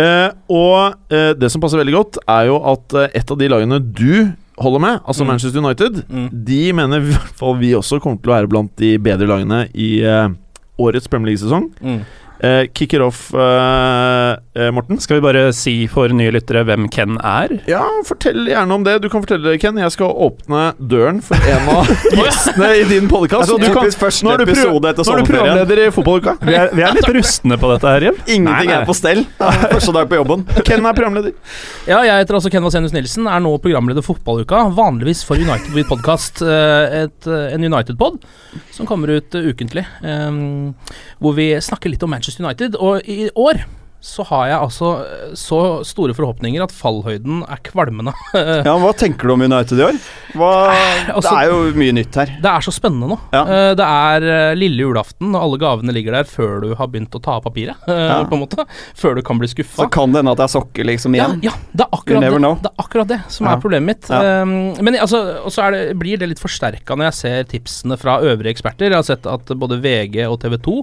[0.00, 3.50] Eh, og eh, det som passer veldig godt, er jo at eh, et av de
[3.52, 5.28] lagene du holder med, altså Mm.
[5.32, 6.28] Manchester United, Mm.
[6.44, 9.68] de mener i hvert fall vi også kommer til å være blant de bedre lagene
[9.74, 10.28] i uh,
[10.78, 11.70] årets Premier League-sesong.
[11.82, 12.00] Mm.
[12.38, 14.36] Uh, kicker off, eh, eh,
[14.74, 14.98] Morten.
[15.00, 17.52] Skal vi bare si for nye lyttere hvem Ken er?
[17.70, 18.96] Ja, fortell gjerne om det.
[19.04, 19.78] Du kan fortelle det, Ken.
[19.78, 21.88] Jeg skal åpne døren for en av
[22.18, 23.52] gjestene i din podkast.
[23.54, 23.58] Altså,
[24.24, 24.50] Nå er du
[25.28, 26.34] programleder i fotballuka.
[26.42, 28.18] Vi er, vi er litt rustne på dette her, Jim.
[28.26, 28.80] Ingenting Nei, nei.
[28.82, 29.22] er på stell.
[29.38, 30.44] Første dag på jobben.
[30.68, 31.34] Ken er programleder.
[31.88, 34.64] Ja, jeg heter altså Ken Vasenus Nilsen, er nå programleder Fotballuka.
[34.76, 38.18] Vanligvis for United with Podcast, eh, et, eh, en United-pod
[38.74, 39.86] som kommer ut eh, ukentlig.
[40.02, 40.42] eh,
[41.22, 42.76] hvor vi snakker litt om Manchester United.
[42.78, 43.62] Og i år
[44.00, 48.12] så har jeg altså eh, så store forhåpninger at fallhøyden er kvalmende.
[48.68, 49.96] Ja, Hva tenker du om United i år?
[50.38, 50.50] Hva,
[51.16, 52.30] altså- det er jo mye nytt her.
[52.44, 53.16] Det er så spennende nå.
[53.34, 53.40] Ja.
[53.42, 57.16] Eh, det er eh, lille julaften, og alle gavene ligger der før du har begynt
[57.18, 57.74] å ta av papiret.
[58.08, 58.20] Ja.
[58.28, 58.64] på en måte
[58.96, 59.88] Før du kan bli Så skuffa.
[59.92, 61.34] kan det hende at det er sokker liksom igjen.
[61.44, 63.56] ja, det er akkurat det, det er akkurat det som Ja.
[63.56, 64.08] er problemet mitt.
[64.12, 64.42] Ja.
[64.46, 65.66] Um, men altså, og så
[65.98, 68.88] blir det litt forsterka når jeg ser tipsene fra øvrige eksperter.
[68.92, 70.78] Jeg har sett at både VG og TV 2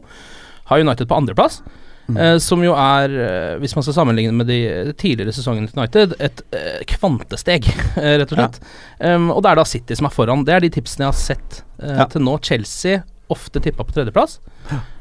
[0.74, 1.62] har United på andreplass.
[2.08, 2.18] Mm.
[2.22, 4.60] eh, som jo er, eh, hvis man skal sammenligne med de
[4.94, 7.66] tidligere sesongene til United, et eh, kvantesteg,
[7.98, 8.60] eh, rett og slett.
[9.00, 10.44] Um, og det er da City som er foran.
[10.46, 12.06] Det er de tipsene jeg har sett eh, Ja.
[12.12, 12.38] til nå.
[12.46, 13.02] Chelsea
[13.34, 14.38] ofte tippa på tredjeplass,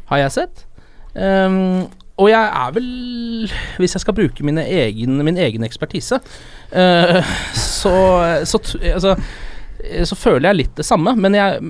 [0.09, 0.65] har jeg sett.
[1.13, 3.51] Um, og jeg er vel,
[3.83, 6.21] hvis jeg skal bruke mine egen, min egen ekspertise,
[6.73, 7.93] uh, så,
[8.49, 8.61] så,
[8.95, 9.17] altså,
[10.09, 11.13] så føler jeg litt det samme.
[11.21, 11.61] Men jeg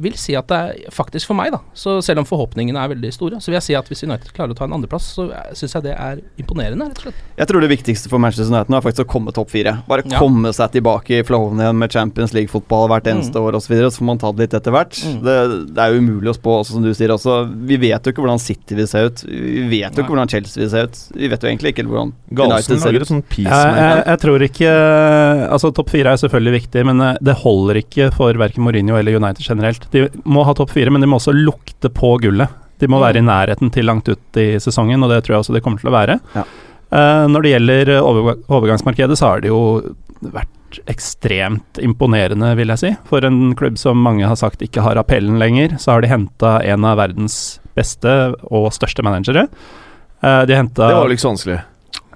[0.00, 1.60] vil si at det er faktisk for meg, da.
[1.76, 4.54] Så selv om forhåpningene er veldig store, så vil jeg si at hvis United klarer
[4.54, 7.20] å ta en andreplass, så syns jeg det er imponerende, rett og slett.
[7.40, 9.76] Jeg tror det viktigste for Manchester United nå er faktisk å komme topp fire.
[9.88, 10.18] Bare Ja.
[10.18, 13.44] komme seg tilbake i flowen igjen med Champions League-fotball hvert eneste Mm.
[13.46, 13.66] år osv.
[13.70, 14.94] Så, videre, så får man ta det litt etter hvert.
[15.04, 15.22] Mm.
[15.22, 15.36] Det,
[15.74, 17.34] det er jo umulig å spå, også, som du sier også.
[17.66, 19.22] Vi vet jo ikke hvordan City vil se ut.
[19.26, 20.98] Vi vet jo ikke hvordan Chelsea vil se ut.
[21.14, 23.08] Vi vet jo egentlig ikke hvordan Galsen United ser ut.
[23.10, 24.70] sånn Jeg, jeg, jeg tror ikke
[25.50, 29.16] Altså, topp fire er selvfølgelig viktig, men eh, det holder ikke for verken Mourinho eller
[29.18, 29.86] United generelt.
[29.90, 32.52] De må ha topp fire, men de må også lukte på gullet.
[32.80, 35.56] De må være i nærheten til langt ut i sesongen, og det tror jeg også
[35.56, 36.16] de kommer til å være.
[36.36, 36.46] Ja.
[36.90, 39.60] Uh, når det gjelder overgangsmarkedet, så har det jo
[40.20, 42.92] vært ekstremt imponerende, vil jeg si.
[43.10, 46.58] For en klubb som mange har sagt ikke har appellen lenger, så har de henta
[46.66, 48.14] en av verdens beste
[48.50, 49.46] og største managere.
[50.20, 51.60] Uh, de henta Det var vel ikke så vanskelig.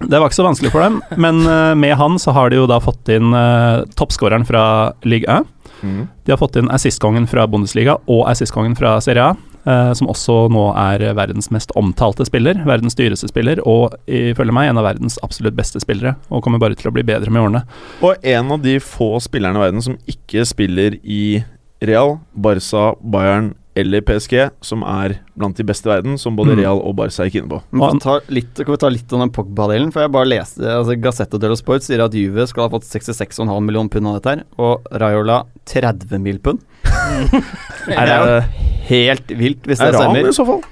[0.05, 2.69] det var ikke så vanskelig for dem, men uh, med han så har de jo
[2.71, 4.65] da fått inn uh, toppskåreren fra
[5.09, 5.49] Ligue 1.
[5.83, 10.35] De har fått inn assistkongen fra Bundesliga og assistkongen fra Serie A, Uh, som også
[10.53, 15.17] nå er verdens mest omtalte spiller, verdens dyreste spiller, og ifølge meg en av verdens
[15.25, 17.63] absolutt beste spillere, og kommer bare til å bli bedre med årene.
[18.05, 21.41] Og en av de få spillerne i verden som ikke spiller i
[21.81, 26.61] Real, Barca, Bayern eller PSG, som er blant de beste i verden, som både Mm.
[26.61, 27.59] Real og Barca gikk inne på.
[27.73, 29.91] Men kan, ta litt, kan vi ta litt om den Pogba-delen?
[29.93, 33.51] For jeg bare leste altså Gazzetta dello Sport sier at Juve skal ha fått 66,5
[33.67, 36.39] millioner pund av dette her, og Raiola 30 mill.
[36.39, 36.63] pund.
[37.89, 38.41] Det er jo
[38.89, 40.29] helt vilt, hvis det Er ran stemmer.
[40.31, 40.63] i så fall?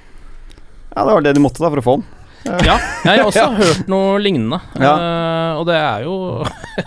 [0.95, 2.05] Ja, det var det de måtte da for å få den.
[2.67, 2.75] Ja,
[3.05, 4.59] jeg har også hørt noe lignende.
[4.75, 4.93] Ja.
[4.93, 6.15] Eh, og det er jo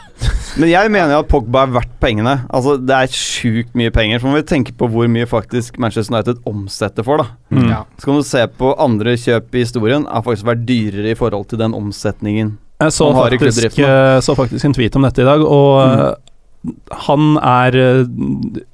[0.61, 2.39] Men jeg mener jo at Pogba er verdt pengene.
[2.49, 4.21] Altså, Det er sjukt mye penger.
[4.21, 7.21] Så må vi tenke på hvor mye faktisk Manchester United omsetter for.
[7.23, 7.69] da Mm.
[7.71, 7.85] Ja.
[7.97, 11.47] Så kan du se på andre kjøp i historien, har faktisk vært dyrere i forhold
[11.47, 12.57] til den omsetningen.
[12.81, 15.87] Jeg så har faktisk, eh, så faktisk en tweet om dette i dag, og
[16.67, 16.75] mm.
[17.07, 18.03] han er eh,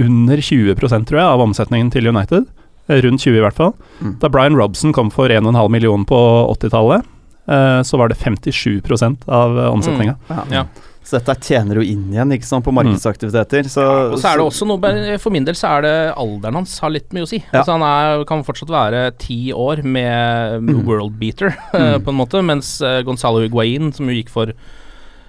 [0.01, 2.49] under 20% tror jeg, av omsetningen til United.
[2.89, 3.75] Eh, Rundt 20 i hvert fall.
[4.01, 4.17] Mm.
[4.23, 6.19] Da Brian Robson kom for 1,5 million på
[6.59, 7.05] 80-tallet,
[7.49, 10.17] eh, så var det 57% av omsetninga.
[10.29, 10.51] Mm.
[10.53, 10.65] Ja.
[11.03, 13.67] Så dette tjener jo inn igjen ikke sant, på markedsaktiviteter.
[13.67, 16.77] Så, Og så er det også noe For min del så er det alderen hans
[16.79, 17.41] har litt mye å si.
[17.43, 17.59] Ja.
[17.59, 20.85] Altså Han er, kan fortsatt være ti år med Mm.
[20.87, 22.05] world beater, mm.
[22.07, 24.53] på en måte, mens eh, Gonzalo Higuain, som jo gikk for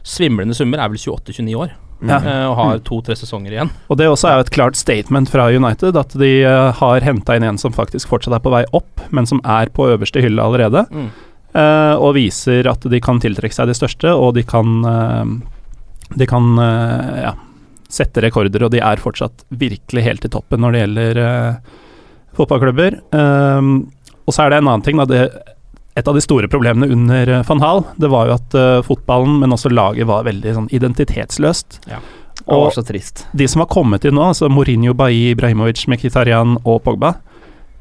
[0.05, 1.73] svimlende summer, er vel 28-29 år.
[2.09, 2.17] Ja.
[2.19, 3.71] eh, og har to-tre sesonger igjen.
[3.87, 7.37] Og det også er jo et klart statement fra United, at de eh, har henta
[7.37, 10.43] inn en som faktisk fortsatt er på vei opp, men som er på øverste hylle
[10.43, 10.85] allerede.
[10.91, 11.07] Mm.
[11.53, 15.41] eh, og viser at de kan tiltrekke seg de største, og de kan
[16.13, 17.31] De kan ja,
[17.89, 21.19] sette rekorder, og de er fortsatt virkelig helt i toppen når det gjelder
[22.37, 22.99] fotballklubber.
[24.27, 24.99] Og så er det en annen ting.
[24.99, 25.52] Da, det,
[25.95, 29.35] et av de store problemene under eh, van Hal, det var jo at uh, fotballen,
[29.43, 31.81] men også laget, var veldig sånn identitetsløst.
[31.91, 31.99] Ja.
[32.39, 33.27] det var så trist.
[33.31, 37.13] De som har kommet inn nå, altså Mourinho, Bailly, Ibrahimovic, Mkhitaryan og Pogba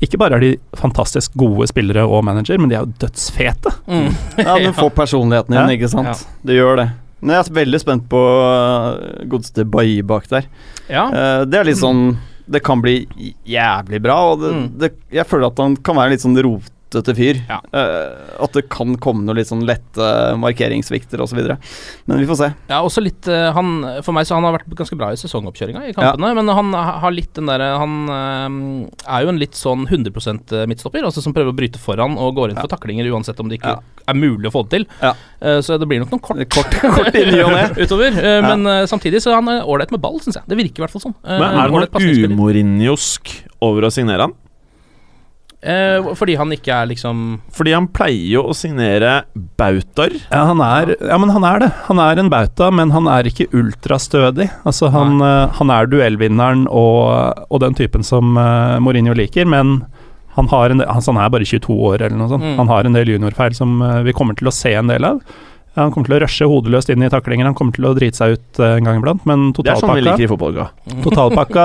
[0.02, 3.70] Ikke bare er de fantastisk gode spillere og manager, men de er jo dødsfete.
[3.86, 4.10] Mm.
[4.44, 5.76] Ja, du får personligheten din, Ja.
[5.78, 6.10] ikke sant.
[6.10, 6.36] Ja.
[6.50, 6.88] Det gjør det.
[7.22, 10.48] Men jeg er veldig spent på uh, godeste Bailly bak der.
[10.90, 11.04] Ja.
[11.08, 12.16] Uh, det er litt sånn
[12.50, 13.06] Det kan bli
[13.46, 14.64] jævlig bra, og det, Mm.
[14.82, 16.34] det, jeg føler at han kan være litt sånn
[16.94, 17.40] rotete fyr.
[17.48, 17.58] Ja.
[17.72, 20.06] Uh, at det kan komme noe litt sånn lette
[20.40, 21.40] markeringssvikter osv.
[22.06, 22.48] Men vi får se.
[22.70, 23.70] Ja, også litt eh, han,
[24.04, 27.14] For meg så han har vært ganske bra i sesongoppkjøringa i kampene, men han har
[27.14, 31.52] litt den derre Han eh, er jo en litt sånn 100% midtstopper, altså som prøver
[31.52, 33.80] å bryte foran og går inn for taklinger uansett om det ikke Ja.
[34.12, 34.86] er mulig å få det til.
[35.02, 35.14] Ja.
[35.40, 37.64] Eh, så det blir nok noen kort, Kort, kort i og ne.
[37.84, 38.18] utover.
[38.18, 40.46] eh, Men samtidig så er han ålreit med ball, syns jeg.
[40.50, 41.16] Det virker i hvert fall sånn.
[41.24, 44.34] Men er det noe umorinjosk over å signere han?
[45.62, 47.18] Eh, fordi han ikke er liksom
[47.54, 49.20] Fordi han pleier jo å signere
[49.60, 50.16] bautaer.
[50.24, 51.68] Ja, han er, ja, men han er det.
[51.86, 54.48] Han er en bauta, men han er ikke ultrastødig.
[54.66, 59.84] Altså, han, eh, han er duellvinneren og, og den typen som uh, Mourinho liker, men
[60.34, 62.48] han, har en del, altså, han er bare 22 år eller noe sånt.
[62.48, 62.58] Mm.
[62.58, 65.22] Han har en del juniorfeil som uh, vi kommer til å se en del av.
[65.74, 68.34] Han kommer til å rushe hodeløst inn i taklinger, han kommer til å drite seg
[68.36, 70.66] ut eh, en gang iblant, men Det er sånn vi liker i fotballga.
[71.06, 71.64] totalpakka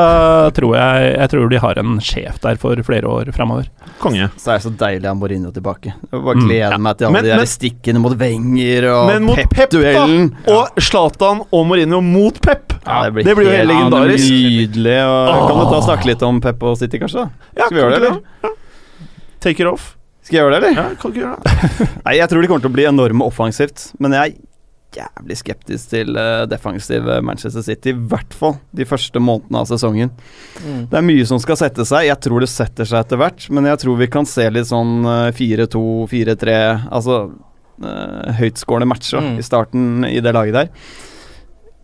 [0.55, 3.68] tror jeg Jeg tror de har en sjef der for flere år framover.
[3.99, 4.30] Konge.
[4.39, 5.91] Så er det så deilig å ha Mourinho tilbake.
[5.91, 6.47] Jeg bare Mm.
[6.47, 9.49] gleder meg til alle Men- de men- stikkene mot Wenger og Pep-duellen.
[9.51, 10.32] Pep-duellen.
[10.55, 12.74] Og Zlatan og Mourinho mot Pep!
[12.88, 14.32] Ja, det blir jo helt helt legendarisk.
[14.32, 14.97] Nydelig.
[15.03, 17.26] Og Kan du ta og snakke litt om Pep og City, kanskje?
[17.26, 17.30] da?
[17.58, 18.51] Ja, Skal vi gjøre det, eller?
[19.41, 19.97] Take it off.
[20.28, 20.75] Skal jeg gjøre det, eller?
[20.75, 21.88] Ja, kan ikke gjøre det.
[22.05, 24.43] Nei, jeg tror de kommer til å bli enorme offensivt, men jeg er
[24.97, 27.91] jævlig skeptisk til uh, defensive Manchester City.
[27.93, 30.11] I hvert fall de første månedene av sesongen.
[30.63, 30.86] mm.
[30.91, 32.07] Det er mye som skal sette seg.
[32.07, 35.03] Jeg tror det setter seg etter hvert, men jeg tror vi kan se litt sånn
[35.05, 36.55] uh, 4-2, 4-3
[36.88, 39.36] Altså uh, høytskårende matcher Mm.
[39.38, 40.71] i starten i det laget der.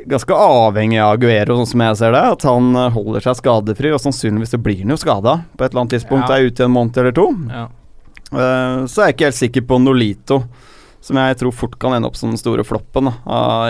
[0.09, 2.23] Ganske avhengig av Aguero, sånn som jeg ser det.
[2.33, 5.69] At han eh, holder seg skadefri, og sannsynligvis så blir han jo skada på et
[5.71, 6.27] eller annet tidspunkt.
[6.27, 6.39] Ja.
[6.41, 7.29] Er ute i en måned eller to.
[7.47, 7.67] Ja.
[8.33, 10.43] Eh, så er jeg ikke helt sikker på Nolito,
[11.03, 13.13] som jeg tror fort kan ende opp som den store floppen da,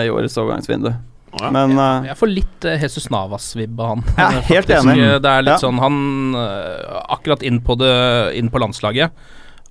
[0.04, 0.92] i årets overgangsvindu.
[1.40, 1.48] Ja.
[1.50, 4.04] Men eh, Jeg får litt uh, Jesus Navas-vibb av han.
[4.14, 4.98] Jeg er Eh, helt enig.
[5.02, 5.62] Eh, Det er litt Ja.
[5.64, 5.96] sånn Han
[6.38, 7.90] eh, Akkurat inn på, det,
[8.38, 9.10] inn på landslaget.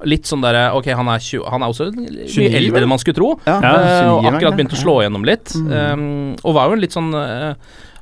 [0.04, 3.16] Litt sånn derre Ok, han er, 20, han er også mye eldre enn man skulle
[3.16, 3.30] tro.
[3.48, 5.56] ja, eh, og 29 vel, akkurat begynt å slå gjennom litt.
[5.56, 5.72] Mm.
[5.72, 7.54] Um, og var jo en litt sånn eh,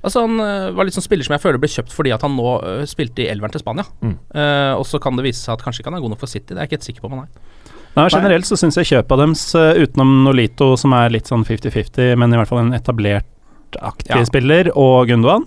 [0.02, 2.34] Altså Han eh, var litt sånn spiller som jeg føler ble kjøpt fordi at han
[2.38, 3.86] nå eh, spilte i elveren til Spania.
[4.02, 4.16] Mm.
[4.34, 6.32] Uh, og så kan det vise seg at kanskje ikke han er god nok for
[6.32, 6.54] City.
[6.54, 7.70] Det er jeg ikke helt sikker på han er.
[7.92, 9.42] Nei, generelt så syns jeg kjøpet deres,
[9.84, 14.22] utenom Nolito, som er litt sånn 50-50, men i hvert fall en etablert-aktig Ja.
[14.24, 15.44] spiller, og Gundogan,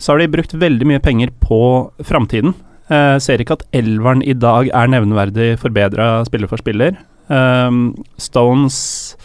[0.00, 1.60] så har de brukt veldig mye penger på
[2.00, 2.56] framtiden.
[2.88, 6.96] Uh, ser ikke at elveren i dag er nevneverdig forbedra spiller for spiller.
[7.28, 9.16] Um, Stones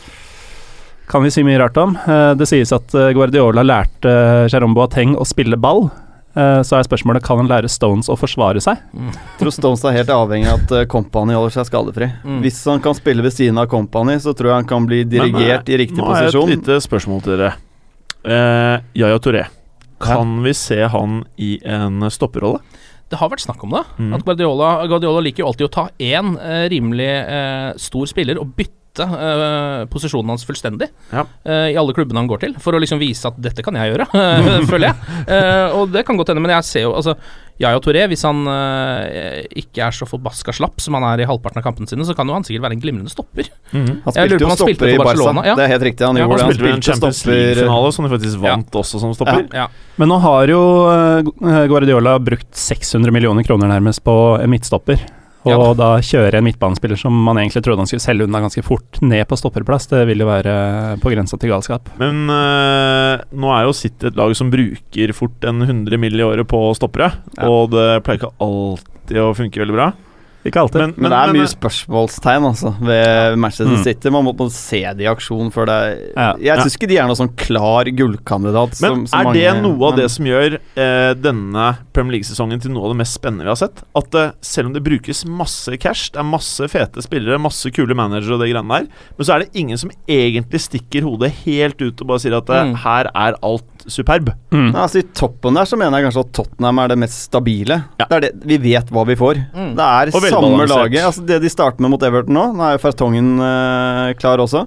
[1.11, 1.97] kan vi si mye rart om.
[2.07, 4.13] Eh, det sies at eh, Guardiola lærte
[4.51, 5.89] Jerome Boateng å spille ball.
[6.31, 8.79] Eh, så er spørsmålet kan han lære Stones å forsvare seg.
[8.95, 12.07] Jeg tror Stones er helt avhengig av at eh, Company holder seg skadefri.
[12.23, 12.39] Mm.
[12.45, 15.67] Hvis han kan spille ved siden av Company, så tror jeg han kan bli dirigert
[15.67, 16.53] i riktig Nå har jeg et posisjon.
[16.55, 17.51] lite spørsmål til dere.
[18.23, 19.47] Eh, Yaya Touré.
[20.01, 22.63] Kan vi se han i en stopperrolle?
[23.11, 23.83] Det har vært snakk om det.
[23.99, 24.13] Mm.
[24.15, 28.55] At Guardiola, Guardiola liker jo alltid å ta én eh, rimelig eh, stor spiller og
[28.55, 31.23] bytte bytte uh, posisjonen hans fullstendig Ja.
[31.47, 33.93] uh, i alle klubbene han går til, for å liksom vise at dette kan jeg
[33.93, 35.23] gjøre, eh, føler jeg.
[35.31, 37.15] Eh, og det kan godt hende, men jeg ser jo altså
[37.61, 41.61] Yayo Touré, hvis han eh, ikke er så forbaska slapp som han er i halvparten
[41.61, 43.47] av kampene sine, så kan jo han sikkert være en glimrende stopper.
[43.71, 44.01] Mhm.
[44.07, 44.97] Han spilte jo han spilte stopper i.
[44.97, 45.55] Barcelona, ja.
[45.59, 46.07] Det er helt riktig.
[46.07, 46.49] Han Ja, gjorde han.
[46.49, 49.45] Han spilte vel en Champions League-finale, som de faktisk vant også som stopper.
[49.53, 49.67] Ja.
[50.01, 54.99] Men nå har jo eh, Guardiola brukt 600 millioner kroner nærmest på en midtstopper.
[55.43, 55.73] Og Ja.
[55.73, 59.25] da kjøre en midtbanespiller som man egentlig trodde han skulle selge unna ganske fort, ned
[59.27, 61.89] på stopperplass, det vil jo være på grensa til galskap.
[61.97, 66.19] Men øh, nå er jo City et lag som bruker fort en 100 mill.
[66.19, 67.47] i året på stoppere, Ja.
[67.49, 69.93] og det pleier ikke alltid å funke veldig bra.
[70.43, 70.81] Ikke alltid.
[70.81, 73.83] Men, Men det er mye spørsmålstegn altså, ved Manchester Mm.
[73.83, 74.09] City.
[74.09, 76.33] Man må må se det i aksjon før det er Ja.
[76.37, 76.55] Jeg Ja.
[76.63, 78.81] syns ikke de er noen sånn klar gullkandidat.
[78.81, 82.59] Men som, som er det mange- noe av det som gjør eh, denne Premier League-sesongen
[82.61, 83.83] til noe av det mest spennende vi har sett?
[83.95, 87.93] At eh, selv om det brukes masse cash, det er masse fete spillere, masse kule
[87.93, 88.87] managere og det greiene der,
[89.17, 92.49] men så er det ingen som egentlig stikker hodet helt ut og bare sier at
[92.49, 92.75] eh, Mm.
[92.83, 94.31] her er alt superb.
[94.51, 94.69] Mm.
[94.73, 97.77] Ja, altså I toppen der så mener jeg kanskje at Tottenham er det mest stabile.
[98.01, 98.07] Ja.
[98.09, 99.41] Det er det, vi vet hva vi får.
[99.55, 99.71] Mm.
[99.79, 100.99] Det er samme laget.
[101.07, 104.65] Altså Det de starter med mot Everton nå Nå er jo Fartongen eh, klar også.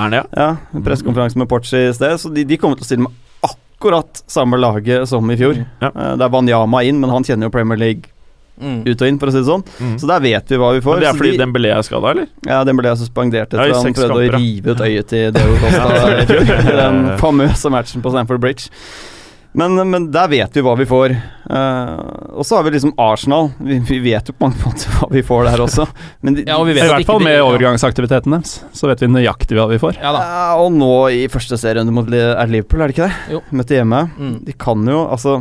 [0.00, 0.48] Er det, ja?
[0.72, 2.18] Ja, Pressekonferanse med Porchi i sted.
[2.20, 5.62] Så de, de kommer til å stille med akkurat samme laget som i fjor.
[5.82, 5.90] Ja.
[5.92, 8.12] Eh, det er Wanyama inn, men han kjenner jo Premier League
[8.56, 8.78] Mm.
[8.86, 9.64] ut og inn, for å si det sånn.
[9.80, 9.96] Mm.
[10.00, 10.96] Så der vet vi hva vi får.
[10.96, 12.30] Men det er fordi de, Dembélé er skada, eller?
[12.48, 15.34] Ja, den ble suspendert Ja, etter han seks prøvde kamper, å rive ut øyet til
[15.36, 15.90] Deo Costa
[16.22, 18.72] i den famøse matchen på Stamford Bridge.
[19.56, 21.14] Men, men der vet vi hva vi får.
[21.48, 23.48] Uh, og så har vi liksom Arsenal.
[23.56, 25.86] Vi, vi vet jo på mange måter hva vi får der også.
[26.20, 27.46] Men de, Ja, og vi I hvert fall med ja.
[27.46, 29.96] overgangsaktiviteten deres, så vet vi nøyaktig hva vi får.
[30.02, 30.20] Ja da.
[30.28, 33.32] Ja, og nå i første serierunde mot er Liverpool, er det ikke det?
[33.32, 33.40] Jo.
[33.56, 34.02] Møtte hjemme.
[34.20, 34.36] Mm.
[34.44, 35.38] De kan jo Altså,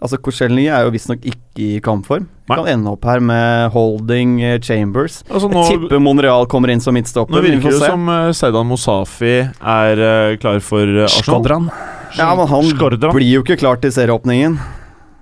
[0.00, 2.26] altså Korselny er jo visstnok ikke i kampform.
[2.50, 2.56] Nei.
[2.58, 5.20] Kan ende opp her med Holding eh, Chambers.
[5.30, 7.36] Altså, Jeg tipper Monreal kommer inn som midtstopper.
[7.36, 7.90] nå virker det se.
[7.92, 11.40] som uh, Seidan Mosafi er uh, klar for uh, Arsenal.
[11.40, 11.70] Skodran.
[12.18, 13.14] Ja, men han Skordran.
[13.14, 14.58] blir jo ikke klar til serieåpningen.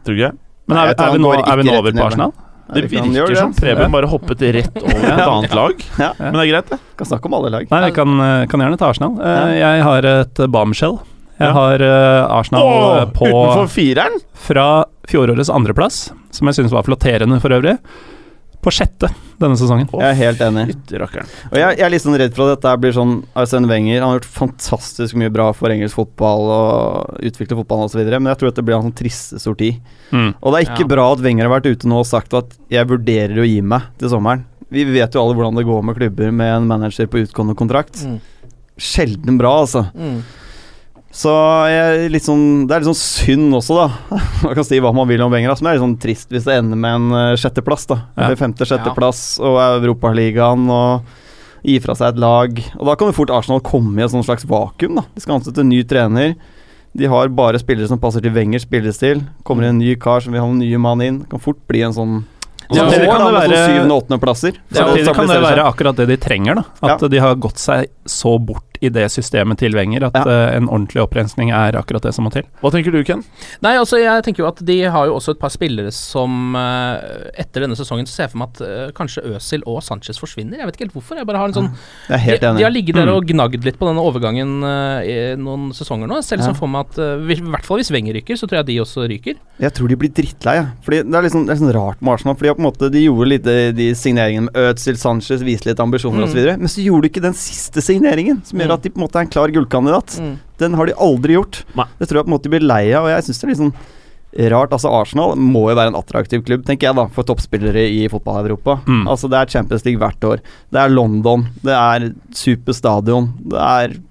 [0.07, 0.33] Tror ikke?
[0.69, 2.33] Men er, er, vi nå, er vi nå over på Arsenal?
[2.69, 5.85] Det virker som Preben bare hoppet rett over et annet lag.
[5.97, 6.77] Men det er greit, det.
[7.01, 7.71] Kan snakke om alle lag.
[7.73, 9.15] Nei, jeg kan, eh, kan gjerne ta Arsenal.
[9.25, 10.99] Eh, Jeg har et bombshell.
[11.39, 11.53] Jeg Ja.
[11.55, 12.69] har uh, Arsenal
[12.99, 14.21] eh, på utenfor fireren?
[14.35, 17.77] fra fjorårets andreplass, som jeg synes var flotterende for øvrig,
[18.59, 19.07] på sjette
[19.39, 19.87] denne sesongen.
[19.93, 20.75] Jeg er helt enig.
[20.99, 24.01] Og jeg, jeg er litt sånn redd for at dette blir sånn Arsene Wenger.
[24.03, 28.41] Han har gjort fantastisk mye bra for engelsk fotball og utvikle fotballen osv., men jeg
[28.41, 29.71] tror at det blir en sånn triste sorti.
[30.11, 30.33] Mm.
[30.43, 30.93] Og det er ikke Ja.
[30.97, 33.83] bra at Wenger har vært ute nå og sagt at 'jeg vurderer å gi meg
[33.99, 34.43] til sommeren'.
[34.71, 38.03] Vi vet jo alle hvordan det går med klubber med en manager på utgående kontrakt.
[38.05, 38.21] Mm.
[38.77, 39.87] Sjelden bra, altså.
[39.95, 40.23] Mm.
[41.11, 41.31] Så
[41.73, 44.19] jeg, litt sånn, det er litt sånn synd også, da.
[44.45, 46.35] Man kan si hva man vil om Wenger, altså, men det er litt sånn trist
[46.35, 47.97] hvis det ender med en eh, sjetteplass, da.
[48.13, 48.27] Ja.
[48.27, 51.09] Eller femte-sjetteplass og Europaligaen og
[51.65, 52.61] gi fra seg et lag.
[52.79, 55.07] Og da kan jo fort Arsenal komme i et sånt slags vakuum, da.
[55.17, 56.37] De skal ansette en ny trener.
[56.99, 59.25] De har bare spillere som passer til Wengers spillestil.
[59.49, 61.19] Kommer inn en ny kar som vil ha en ny mann inn.
[61.31, 62.19] Kan fort bli en sånn
[62.69, 64.57] Ja, Samtidig det kan det det være være- syvende- og åttendeplasser.
[64.77, 66.65] Samtidig kan det være akkurat det de trenger, da.
[66.95, 70.25] At de har gått seg så bort i det systemet til Wenger at Ja.
[70.51, 72.43] eh, en ordentlig opprensning er akkurat det som må til.
[72.63, 73.25] Hva tenker du, Ken?
[73.63, 77.31] Nei, altså jeg tenker jo at de har jo også et par spillere som eh,
[77.39, 80.59] etter denne sesongen så ser jeg for meg at eh, kanskje Øzil og Sanchez forsvinner.
[80.59, 81.17] Jeg vet ikke helt hvorfor.
[81.17, 81.71] Jeg bare har en sånn
[82.09, 84.59] Jeg er helt de, de har ligget der og gnagd litt på denne overgangen
[85.05, 86.21] i noen sesonger nå.
[86.23, 86.59] Selv som Ja.
[86.59, 89.35] for meg at I hvert fall hvis Wenger ryker, så tror jeg de også ryker.
[89.61, 90.55] Jeg tror de blir drittlei.
[90.59, 90.67] jeg.
[90.85, 92.35] Fordi Det er liksom, det er sånn rart med Arsenal.
[92.37, 96.19] Fordi på en måte De gjorde litt de, signeringene med Øzil, Sanchez, viste litt ambisjoner
[96.19, 96.23] Mm.
[96.25, 98.75] og så videre Men så gjorde de ikke den siste signeringen, som Mm.
[98.79, 100.19] at de på en måte er en klar gullkandidat.
[100.21, 100.35] Mm.
[100.59, 101.63] Den har de aldri gjort.
[101.79, 101.87] Nei.
[101.99, 103.53] Det tror jeg på en måte de blir lei av, og jeg syns det er
[103.55, 103.75] litt sånn
[104.53, 104.73] rart.
[104.77, 108.81] Altså Arsenal må jo være en attraktiv klubb, tenker jeg da, for toppspillere i fotball-Europa.
[108.87, 109.07] Mm.
[109.09, 110.43] Altså Det er Champions League hvert år.
[110.71, 111.47] Det er London.
[111.65, 113.33] Det er superstadion.
[113.49, 114.05] Det er Mm.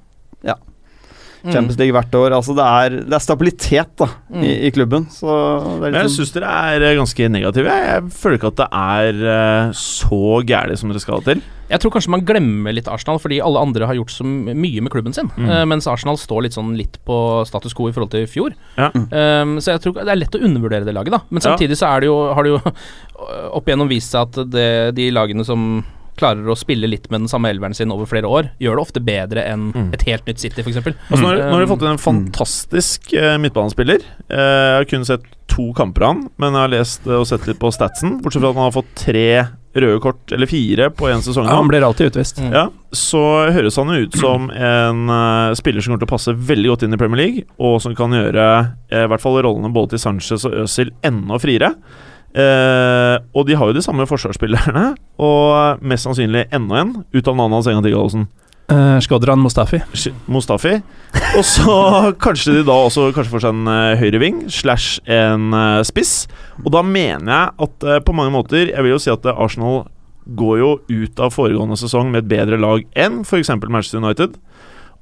[1.44, 2.34] Champions League hvert år.
[2.38, 4.44] Altså Det er, det er stabilitet da Mm.
[4.44, 5.06] i, i klubben.
[5.14, 5.28] Så
[5.80, 7.68] det er Men jeg sånn syns dere er eh, ganske negative.
[7.72, 11.42] Jeg, jeg føler ikke at det er eh, så gærent som dere skal til.
[11.68, 14.92] Jeg tror kanskje man glemmer litt Arsenal, fordi alle andre har gjort så mye med
[14.92, 15.28] klubben sin.
[15.36, 15.50] Mm.
[15.52, 17.18] Uh, mens Arsenal står litt sånn litt på
[17.50, 18.56] status quo i forhold til i fjor.
[18.78, 18.88] Ja.
[18.96, 21.20] Um, så jeg tror det er lett å undervurdere det laget, da.
[21.28, 22.62] Men samtidig så er det jo, har det jo
[23.60, 25.84] opp igjennom vist seg at det, de lagene som
[26.18, 29.04] klarer å spille litt med den samme elveren sin over flere år, gjør det ofte
[29.06, 29.94] bedre enn Mm.
[29.94, 30.78] et helt nytt City, f.eks.
[30.78, 34.02] Altså, nå, har, nå har de Um, fått inn en fantastisk eh, midtbanespiller.
[34.30, 37.28] Eh, jeg har kun sett to kamper av han, men jeg har lest eh, og
[37.30, 38.18] sett litt på statsen.
[38.22, 39.26] Bortsett fra at han har fått tre
[39.78, 41.46] røde kort, eller fire, på én sesong.
[41.46, 42.40] Ja, han blir alltid utvist.
[42.42, 42.50] Mm.
[42.56, 42.64] Ja,
[42.98, 43.22] så
[43.54, 45.04] høres han ut som en
[45.60, 48.10] spiller som kommer til å passe veldig godt inn i Premier League, og som kan
[48.16, 48.48] gjøre
[48.90, 51.76] i hvert fall rollene både til Sanchez og Øzil enda friere.
[52.36, 54.90] Eh, og de har jo de samme forsvarsspillerne,
[55.24, 56.92] og mest sannsynlig enda en.
[57.16, 58.28] Uttal navnet hans en gang til, Gallosen.
[58.68, 59.80] Uh, Skodran Mustafi.
[59.96, 60.74] Sh- Mustafi.
[61.40, 61.76] Og så
[62.26, 66.26] kanskje de da også kanskje får seg en uh, høyreving slash en eh, spiss.
[66.66, 69.40] Og da mener jeg at eh, på mange måter Jeg vil jo si at eh,
[69.40, 69.86] Arsenal
[70.28, 73.54] går jo ut av foregående sesong med et bedre lag enn f.eks.
[73.72, 74.36] Manchester United.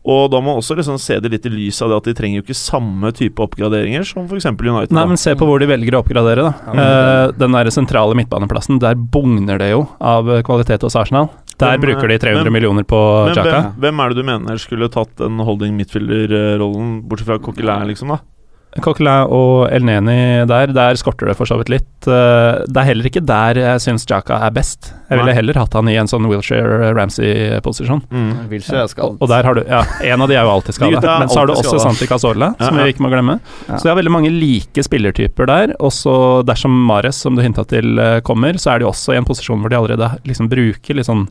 [0.05, 2.13] Og da må man også liksom se det litt i lys av det at de
[2.13, 4.45] trenger jo ikke samme type oppgraderinger som f.eks.
[4.53, 4.93] United.
[4.93, 6.75] Nei, men se på hvor de velger å oppgradere, da.
[6.75, 11.31] Eh, den der sentrale midtbaneplassen, der bugner det jo av eh, kvalitet hos Arsenal.
[11.57, 12.99] Der Hvem, bruker de 300 hvem- millioner på
[13.31, 13.49] Men Jaka.
[13.49, 18.09] hvem, hvem er det du mener skulle tatt den holding midtfielder-rollen, bortsett fra Coquelin, liksom?
[18.13, 18.19] da?
[18.83, 22.07] Coquelin og Elneni der, der skorter det for så vidt litt.
[22.11, 24.89] Eh, det er heller ikke der jeg syns Jaka er best.
[25.09, 28.01] Jeg ville heller hatt han i en sånn Wilshere Ramsey-posisjon.
[28.11, 28.33] Mm.
[28.51, 29.21] Wilshere er skadet.
[29.23, 29.79] Og der har du Ja,
[30.11, 31.15] en av de er jo alltid skada.
[31.21, 31.79] Men så har du også.
[31.85, 33.37] Santi Casola, som vi ikke må glemme.
[33.69, 35.75] Så jeg har veldig mange like spillertyper der.
[35.79, 36.17] Og så
[36.47, 39.63] dersom Mares, som du hinta til, eh, kommer, så er de også i en posisjon
[39.63, 41.27] hvor de allerede liksom bruker litt sånn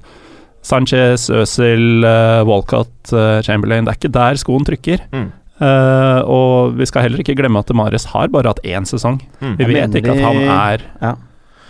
[0.65, 3.13] Sanchez, Øzil, eh, Walcott,
[3.45, 3.85] Chamberlain.
[3.85, 5.03] Det er ikke der skoen trykker.
[5.13, 5.27] Mm.
[5.63, 9.21] Eh, og vi skal heller ikke glemme at Mares har bare hatt én sesong.
[9.41, 9.55] Mm.
[9.61, 10.89] Vi vet ikke at han er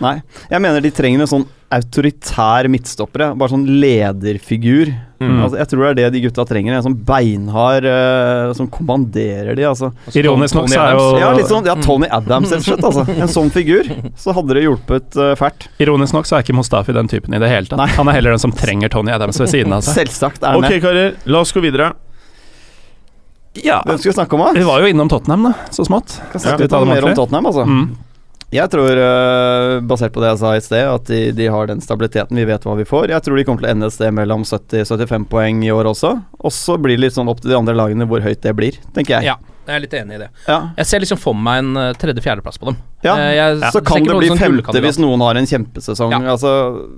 [0.03, 0.17] Nei.
[0.51, 3.33] Jeg mener de trenger en sånn autoritær midtstoppere.
[3.39, 4.91] Bare sånn lederfigur.
[5.23, 5.39] Mm.
[5.43, 6.77] Altså, jeg tror det er det de gutta trenger.
[6.77, 9.91] En sånn beinhard uh, som kommanderer de, altså.
[10.15, 12.87] Ironisk nok så er jo Ja, litt sånn ja, Tony Adams, rett og slett.
[12.91, 13.07] Altså.
[13.15, 13.91] En sånn figur.
[14.21, 15.69] Så hadde det hjulpet uh, fælt.
[15.83, 17.81] Ironisk nok så er ikke Mustafi den typen i det hele tatt.
[17.81, 17.91] Nei.
[17.99, 20.03] Han er heller den som trenger Tony Adams ved siden av seg.
[20.05, 21.15] Selvsagt er han Ok, karer.
[21.31, 21.95] La oss gå videre.
[23.63, 24.53] Ja, Hvem skal vi snakke om, da?
[24.59, 26.17] vi var jo innom Tottenham, da, så smått.
[26.33, 27.15] Kan Ja, snakke litt ta mer om.
[27.15, 27.65] Tottenham, altså.
[27.69, 27.85] Mm.
[28.55, 31.81] Jeg tror, eh, basert på det jeg sa i sted, at de, de har den
[31.83, 32.37] stabiliteten.
[32.39, 33.09] Vi vet hva vi får.
[33.11, 36.13] Jeg tror de kommer til å ende et sted mellom 70-75 poeng i år også.
[36.39, 38.79] Og så blir det litt sånn opp til de andre lagene hvor høyt det blir,
[38.95, 39.33] tenker jeg.
[39.33, 39.37] Ja,
[39.67, 40.31] jeg er litt enig i det.
[40.49, 40.59] Ja.
[40.79, 42.79] Jeg ser liksom for meg en eh, tredje-fjerdeplass på dem.
[43.05, 46.15] Ja, Eh, jeg Så kan det bli sånn femte hvis noen har en kjempesesong.
[46.15, 46.21] Ja.
[46.35, 46.53] Altså,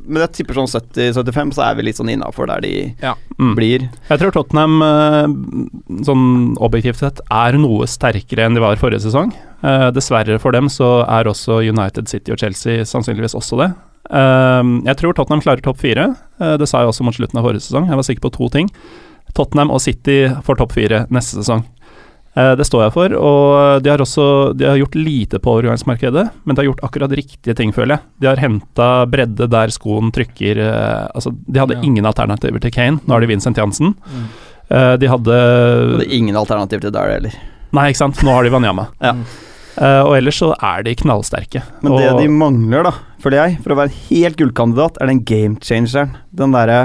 [0.06, 3.14] men jeg tipper sånn 70-75, så er vi litt sånn innafor der de ja.
[3.58, 3.88] blir.
[4.10, 6.26] Jeg tror Tottenham, eh, sånn
[6.62, 9.34] objektivt sett, er noe sterkere enn de var forrige sesong.
[9.66, 13.72] Eh, dessverre for dem så er også United City og Chelsea sannsynligvis også det.
[14.06, 16.12] Jeg tror Tottenham klarer topp fire.
[16.38, 17.88] Det sa jeg også mot slutten av forrige sesong.
[17.90, 18.68] Jeg var sikker på to ting.
[19.34, 21.64] Tottenham og City får topp fire neste sesong.
[22.37, 24.26] Eh, det står jeg for, og de har også
[24.59, 28.05] de har gjort lite på overgangsmarkedet, men de har gjort akkurat riktige ting, føler jeg.
[28.20, 31.82] De har henta bredde der skoen trykker eh, Altså, de hadde Ja.
[31.89, 33.01] ingen alternativer til Kane.
[33.07, 33.95] Nå har de Vincent Jansen.
[34.05, 34.28] Mm.
[34.68, 35.41] Eh, de hadde
[35.97, 37.34] Hadde ingen alternativ til der heller.
[37.72, 38.20] Nei, ikke sant.
[38.22, 38.89] Nå har de Wanyama.
[39.01, 39.14] Ja.
[39.76, 41.61] Eh, og ellers så er de knallsterke.
[41.84, 45.11] Men og, det de mangler, da, føler jeg, for å være en helt gullkandidat, er
[45.11, 46.14] den game changeren.
[46.32, 46.78] Den derre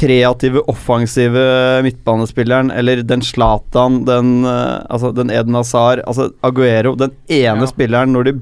[0.00, 1.42] kreative, offensive
[1.84, 7.66] midtbanespilleren, eller den Zlatan, den, eh, altså den Eden Hazar, altså Aguero Den ene Ja.
[7.68, 8.40] spilleren når de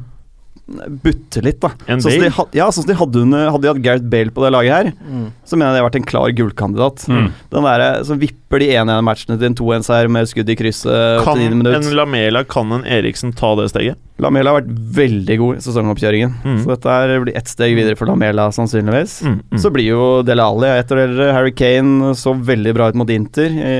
[0.69, 1.71] butter litt, da.
[1.89, 4.05] En Sånn som de, had- ja, sånn som de hadde under Hadde de hatt Gareth
[4.13, 5.31] Bale på det laget her, Mm.
[5.49, 7.07] så mener jeg det har vært en klar gullkandidat.
[7.09, 7.33] Mm.
[7.51, 11.63] Den der, som vipper de 1-1-matchene til en 2-1-seier med skudd i krysset Kan en.
[11.97, 13.97] Lamela, kan en Eriksen ta det steget?
[14.21, 16.35] Lamela har vært veldig god i sesongoppkjøringen.
[16.45, 16.59] Mm.
[16.65, 19.23] Så dette her blir ett steg videre for Lamela, sannsynligvis.
[19.25, 19.59] Mm, mm.
[19.63, 21.33] Så blir jo Dele Alli etter eldre.
[21.33, 23.77] Harry Kane så veldig bra ut mot Inter i,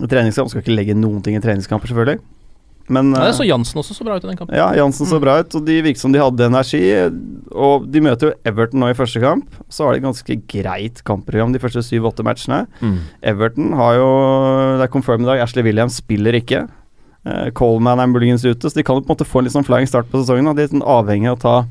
[0.00, 0.48] i treningskamp.
[0.52, 2.20] Skal ikke legge noen ting i treningskamper, selvfølgelig.
[2.88, 4.54] Men Ja, det eh, så Jansen også så bra ut i den kampen.
[4.56, 5.20] ja, Jansen så Mm.
[5.24, 6.82] bra ut, og de virker som de hadde energi.
[7.52, 9.46] Og de møter jo Everton nå i første kamp.
[9.68, 12.66] Så har de ganske greit kampprogram de første syv-åtte matchene.
[12.80, 12.98] Mm.
[13.22, 15.40] Everton har jo Det er confirmed i dag.
[15.42, 16.68] Ashley Williams spiller ikke.
[17.26, 19.52] Uh, Coleman er muligens ute, så de kan jo på en måte få en litt
[19.52, 20.44] sånn flying start på sesongen.
[20.46, 20.52] Da.
[20.54, 21.66] De er sånn avhengig av å ta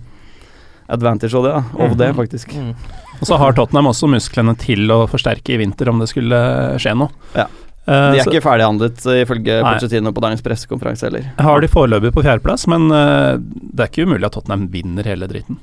[0.90, 1.84] advantage av det, da.
[1.86, 2.52] Av det, faktisk.
[2.54, 2.74] Mm.
[3.22, 6.36] Og så har Tottenham også musklene til å forsterke i vinter om det skulle
[6.78, 7.10] skje noe.
[7.34, 7.48] Ja.
[7.86, 9.76] Eh, De er så ikke ferdighandlet eh, ifølge Nei.
[9.76, 11.28] Pochettino på dagens pressekonferanse heller.
[11.38, 15.30] har de foreløpig på fjerdeplass, men uh, det er ikke umulig at Tottenham vinner hele
[15.30, 15.60] dritten.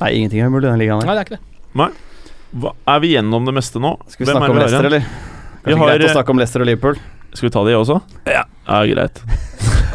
[0.00, 1.06] Nei, ingenting er umulig i den ligaen.
[1.06, 1.88] Nei, det er ikke det.
[2.58, 3.94] Hva, er vi gjennom det meste nå?
[4.08, 5.04] Skal vi Hvem snakke om Leicester, eller?
[5.04, 5.68] eller?
[5.68, 7.00] Vi har, greit å snakke om Leicester og Liverpool.
[7.34, 8.00] Skal vi ta de også?
[8.26, 8.46] Ja.
[8.66, 9.22] Ja, greit.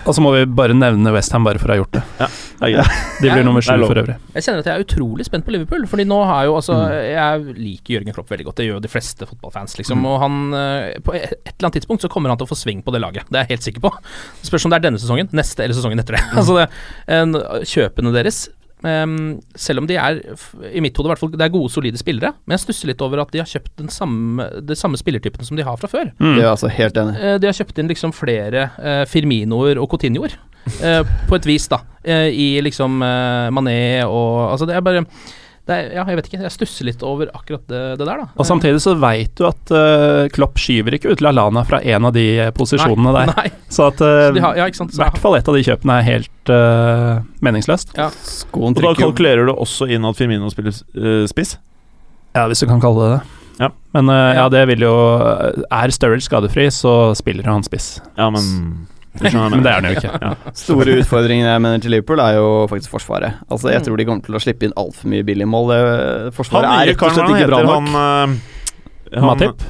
[0.03, 2.01] Og så må vi bare nevne Westham bare for å ha gjort det.
[2.19, 2.27] Ja,
[2.73, 2.85] ja.
[3.19, 4.15] De blir Ja, nummer er sju for øvrig.
[4.33, 5.85] Jeg kjenner at jeg er utrolig spent på Liverpool.
[5.89, 6.93] Fordi nå har jo altså Mm.
[7.13, 8.57] Jeg liker Jørgen Klopp veldig godt.
[8.59, 10.01] Det gjør jo de fleste fotballfans, liksom.
[10.01, 10.07] Mm.
[10.09, 12.81] Og han eh, På et eller annet tidspunkt så kommer han til å få sving
[12.83, 13.29] på det laget.
[13.29, 13.93] Det er jeg helt sikker på.
[14.43, 16.23] Spørs om det er denne sesongen, neste eller sesongen etter det.
[16.39, 16.67] altså det
[17.13, 18.47] en, Kjøpene deres
[18.87, 20.21] ehm, selv om de er,
[20.71, 23.01] i mitt hode i hvert fall, det er gode, solide spillere, men jeg stusser litt
[23.05, 26.11] over at de har kjøpt den samme, de samme spillertypen som de har fra før.
[26.19, 26.33] Mm.
[26.37, 27.15] Det er altså helt enig.
[27.19, 30.35] Uh, De har kjøpt inn liksom flere uh, Firminoer og Cotinhoer,
[30.81, 31.81] uh, på et vis, da.
[32.03, 35.05] eh, I liksom eh, Mané og Altså, det er bare
[35.71, 36.41] er, ja, jeg vet ikke.
[36.43, 38.27] Jeg stusser litt over akkurat det, det der, da.
[38.35, 42.15] Og samtidig så veit du at uh, Klopp skyver ikke ut Lallana fra en av
[42.15, 42.25] de
[42.57, 43.31] posisjonene posisjonene der.
[43.37, 43.51] Nei.
[43.69, 47.21] Så at eh, Så ja, i hvert fall et av de kjøpene er helt uh,
[47.45, 47.95] meningsløst.
[47.97, 48.09] Ja.
[48.57, 51.57] Og da kalkulerer du også inn at Firmino spiller eh, spiss?
[52.33, 53.39] Ja, hvis du kan kalle det det.
[53.61, 53.69] Ja.
[53.93, 54.49] Men eh, ja, Ja.
[54.49, 54.93] det vil jo
[55.69, 57.99] Er Sturridge skadefri, så spiller han spiss.
[58.17, 58.87] Ja, men
[59.21, 60.31] Men det er han jo ikke.
[60.63, 63.35] Store utfordringen jeg mener til Liverpool, er jo faktisk forsvaret.
[63.51, 63.85] Altså Jeg Mm.
[63.87, 65.75] tror de kommer til å slippe inn altfor mye billigmål.
[66.33, 67.73] Forsvaret Han er rett og slett ikke bra nok.
[67.77, 67.87] han,
[68.33, 69.61] eh, han Matip?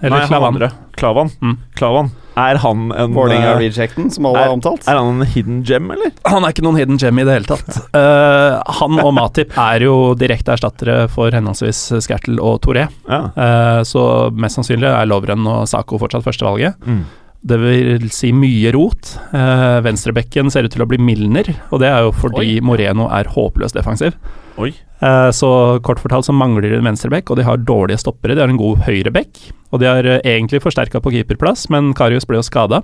[0.00, 0.70] Eller Nei, Klavan?
[0.96, 1.30] Klavan.
[1.42, 1.56] Mm.
[1.76, 2.10] Klavan.
[2.38, 4.86] Er han en Vålerenga-rejecten, som alle er- har omtalt.
[4.86, 6.12] Er han en hidden gem, eller?
[6.24, 7.80] Han er ikke noen hidden gem i det hele tatt.
[7.92, 12.86] Uh, han og Matip er jo direkte erstattere for henholdsvis Skertel og Toré.
[13.08, 13.20] Ja.
[13.34, 16.76] Uh, så mest sannsynlig er Lovren og Sako fortsatt førstevalget.
[16.86, 17.02] Mm.
[17.46, 19.12] Det vil si mye rot.
[19.30, 22.60] Eh, venstrebekken ser ut til å bli Milner, og det er jo fordi Oi.
[22.66, 24.16] Moreno er håpløst defensiv.
[24.58, 24.72] Oi.
[25.00, 25.50] Eh, så
[25.86, 28.34] kort fortalt så mangler de en venstrebekk, og de har dårlige stoppere.
[28.34, 29.38] De har en god høyrebekk,
[29.70, 32.82] og de har eh, egentlig forsterka på keeperplass, men Karius ble jo skada.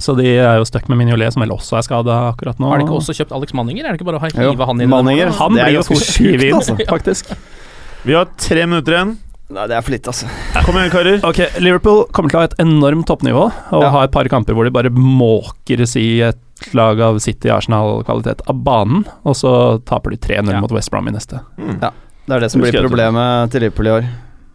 [0.00, 2.70] Så de er jo stuck med Mignolet, som vel også er skada akkurat nå.
[2.70, 3.84] Har de ikke også kjøpt Alex Manninger?
[3.84, 4.92] Er det ikke bare å Jo, hive han inn?
[4.92, 5.32] Manninger.
[5.42, 6.76] Han Det er blir jo fort sjukt, altså.
[6.88, 7.32] faktisk.
[8.06, 9.16] Vi har tre minutter igjen.
[9.48, 10.26] Nei, det er for litt, altså.
[10.66, 11.22] Kom igjen, karer.
[11.24, 13.88] Ok, Liverpool kommer til å ha et enormt toppnivå og Ja.
[13.94, 16.36] ha et par kamper hvor de bare måkes i et
[16.76, 20.60] lag av City-Arsenal-kvalitet av banen, og så taper de 3-0 Ja.
[20.60, 21.40] mot West Brom i neste.
[21.56, 21.80] Mm.
[21.80, 21.90] Ja.
[22.28, 24.08] Det er det som blir problemet til Liverpool i år.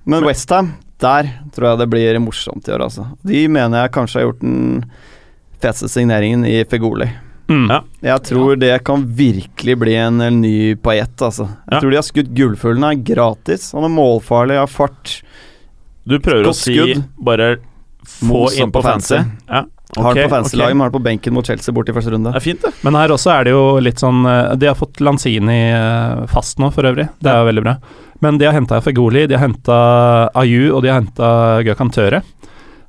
[0.06, 1.24] Men Westham, der
[1.56, 3.08] tror jeg det blir morsomt i år, altså.
[3.26, 4.86] De mener jeg kanskje har gjort den
[5.60, 7.10] feteste signeringen i Fegoli.
[7.54, 7.68] Mm.
[7.70, 7.80] Ja.
[8.10, 11.46] Jeg tror det kan virkelig bli en, ny paillett, altså.
[11.70, 11.80] Jeg Ja.
[11.84, 13.72] tror de har skutt gullfuglen her gratis.
[13.78, 15.22] Han er målfarlig, har fart.
[16.08, 17.04] Du prøver å si skudd.
[17.24, 17.58] bare
[18.04, 19.16] få Mos inn på på fancy.
[19.16, 19.32] fancy.
[19.48, 19.64] Ja.
[19.96, 20.74] har ok, det på fancy-laget, ok.
[20.74, 22.32] men har det på benken mot Chelsea bort i første runde.
[22.34, 22.74] Det er fint, det.
[22.84, 26.58] Men her også er det jo litt sånn eh, De har fått Lanzini eh, fast
[26.58, 27.08] nå, for øvrig.
[27.22, 27.76] Det er jo veldig bra.
[28.20, 32.24] Men de har henta Fegoli, de har henta Ayu og de har henta Gökhan Tøre.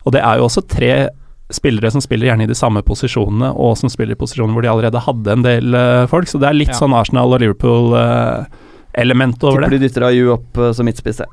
[0.07, 1.11] Og det er jo også tre
[1.53, 4.69] spillere som spiller gjerne i de samme posisjonene, og som spiller i posisjoner hvor de
[4.73, 6.79] allerede hadde en del uh, folk, så det er litt Ja.
[6.81, 9.79] sånn Arsenal og Liverpool-element over Tipper det.
[9.79, 11.29] de dytter Ayu opp uh, som midtspiss, jeg.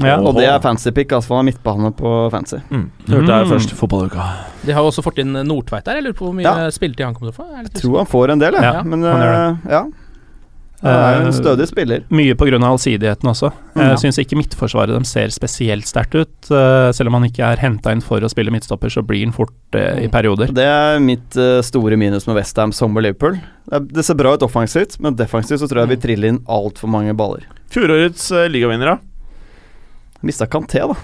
[0.00, 0.14] Ja.
[0.24, 1.26] Og det er fancy pick, altså.
[1.28, 2.56] for Han er midtbane på fancy.
[2.70, 2.86] Mm.
[3.08, 3.50] Hørte jeg Mm.
[3.52, 3.70] først.
[3.76, 4.28] Fotballuka.
[4.64, 5.94] De har også fått inn Nordtveit der.
[5.96, 6.70] Jeg lurer på hvor mye Ja.
[6.70, 7.56] spilletid han kommer til å få.
[7.56, 8.62] Jeg Tror han får en del, jeg.
[8.62, 9.84] Ja, men eh, ja.
[10.82, 12.02] En stødig spiller.
[12.10, 12.58] Mye pga.
[12.58, 13.52] allsidigheten også.
[13.76, 13.82] Mm.
[13.84, 16.34] Jeg syns ikke midtforsvaret dem ser spesielt sterkt ut.
[16.50, 19.34] Uh, selv om han ikke er henta inn for å spille midtstopper, så blir han
[19.36, 20.50] fort uh, i perioder.
[20.52, 23.38] Det er mitt eh, store minus med Westham som med Liverpool.
[23.70, 26.90] Det, er- ser bra ut offensivt, men defensivt så tror jeg vi triller inn altfor
[26.90, 27.46] mange baller.
[27.72, 28.98] Fjorårets uh, ligavinnere.
[30.22, 30.98] Mista Kanté, da.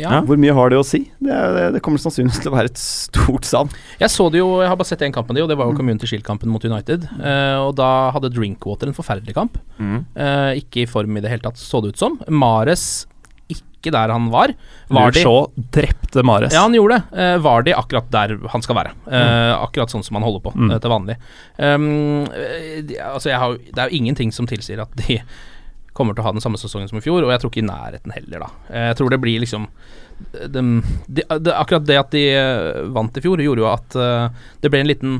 [0.00, 0.20] Ja.
[0.26, 1.04] Hvor mye har det å si?
[1.22, 3.72] Det, det, det kommer sannsynligvis til å være et stort savn.
[4.00, 5.70] Jeg så det jo, jeg har bare sett én kamp av de, og det var
[5.70, 7.06] jo Community Shield-kampen mot United.
[7.20, 9.58] Eh, og da hadde Drinkwater en forferdelig kamp.
[9.78, 10.04] Mm.
[10.14, 12.18] Eh, ikke i form i det hele tatt, så det ut som.
[12.28, 13.04] Mares
[13.84, 14.54] ikke der han var.
[15.12, 16.54] Shaw drepte Mares.
[16.56, 17.18] Ja, han gjorde det.
[17.20, 18.94] Uh, Vardy akkurat der han skal være.
[19.04, 20.70] Eh, akkurat sånn som han holder på Mm.
[20.72, 21.16] eh, til vanlig.
[21.58, 25.18] Um, eh, de, altså jeg har, det er jo ingenting som tilsier at de
[25.96, 27.68] kommer til å ha den samme sesongen som i fjor, og jeg tror ikke i
[27.68, 28.48] nærheten heller, da.
[28.70, 29.68] Eh, jeg tror det blir liksom
[30.14, 30.62] de,
[31.10, 34.70] de, de, Akkurat det at de eh, vant i fjor, gjorde jo at uh, det
[34.70, 35.16] ble en liten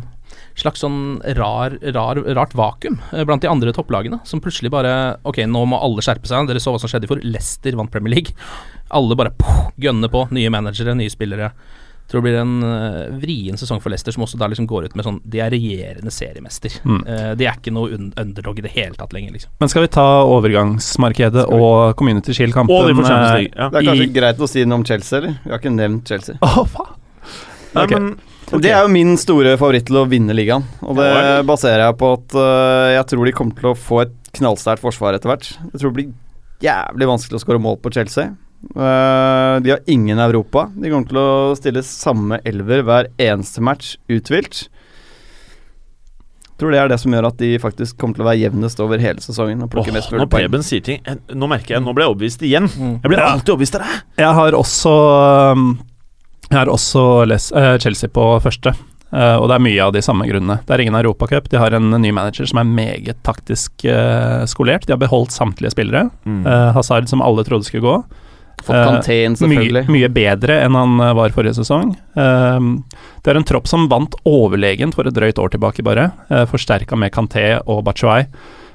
[0.58, 5.64] slags sånn rar, rar, rart vakuum blant de andre topplagene, som plutselig bare Ok, nå
[5.66, 6.46] må alle skjerpe seg.
[6.46, 7.22] Dere så hva som skjedde i fjor.
[7.26, 8.36] Leicester vant Premier League.
[8.94, 9.34] Alle bare
[9.82, 10.28] gønner på.
[10.34, 11.50] Nye managere, nye spillere.
[12.10, 14.96] Tror det blir en uh, vrien sesong for Leicester, som også da liksom går ut
[14.98, 16.74] med sånn De er regjerende seriemester.
[16.84, 16.98] Mm.
[17.00, 19.54] Eh, de er ikke noe un underdog i det hele tatt lenger, liksom.
[19.62, 21.62] Men skal vi ta overgangsmarkedet vi?
[21.64, 22.92] og Community Shield-kampen?
[22.92, 23.48] De eh.
[23.56, 23.70] Ja.
[23.72, 25.38] Det er kanskje I- greit å si noe om Chelsea, eller?
[25.46, 26.36] Vi har ikke nevnt Chelsea.
[26.44, 26.92] Oh, faen!
[27.74, 28.12] Nei, men
[28.62, 31.08] Det er jo min store favoritt til å vinne ligaen, og det
[31.48, 35.16] baserer jeg på at uh, jeg tror de kommer til å få et knallsterkt forsvar
[35.16, 35.48] etter hvert.
[35.72, 36.12] Jeg tror det blir
[36.62, 38.34] jævlig vanskelig å skåre mål på Chelsea.
[38.72, 40.68] Øh, de har ingen Europa.
[40.74, 44.66] De kommer til å stille samme elver hver eneste match, uthvilt.
[46.60, 49.02] Tror det er det som gjør at de faktisk kommer til å være jevnest over
[49.02, 49.64] hele sesongen.
[49.66, 50.28] Og mest når.
[50.30, 52.68] Preben sier ting eh, Nå merker jeg, nå ble jeg overbevist igjen.
[52.70, 52.96] Mm.
[53.00, 54.00] Jeg blir alltid overbevist av deg.
[54.22, 54.96] Jeg har også
[55.58, 55.68] um,
[56.50, 58.74] Jeg har også les, uh, Chelsea på første.
[59.14, 60.60] Uh, og det er mye av de samme grunnene.
[60.66, 61.50] Det er ingen Europacup.
[61.50, 64.86] De har en ny manager som er meget taktisk uh, skolert.
[64.86, 66.08] De har beholdt samtlige spillere.
[66.26, 66.42] Mm.
[66.46, 67.98] Eh, Hazard, som alle trodde skulle gå.
[68.64, 69.84] Fått eh, selvfølgelig.
[69.84, 71.94] inn, Mye, mye bedre enn han eh, var forrige sesong.
[72.16, 72.74] Um,
[73.24, 76.10] det er en tropp som vant overlegent for et drøyt år tilbake, bare.
[76.32, 78.28] Uh, Forsterka med Kanté og Bachuay.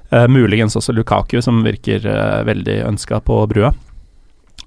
[0.10, 2.02] Muligens også Lukaku, som virker
[2.42, 3.70] veldig ønska på brua.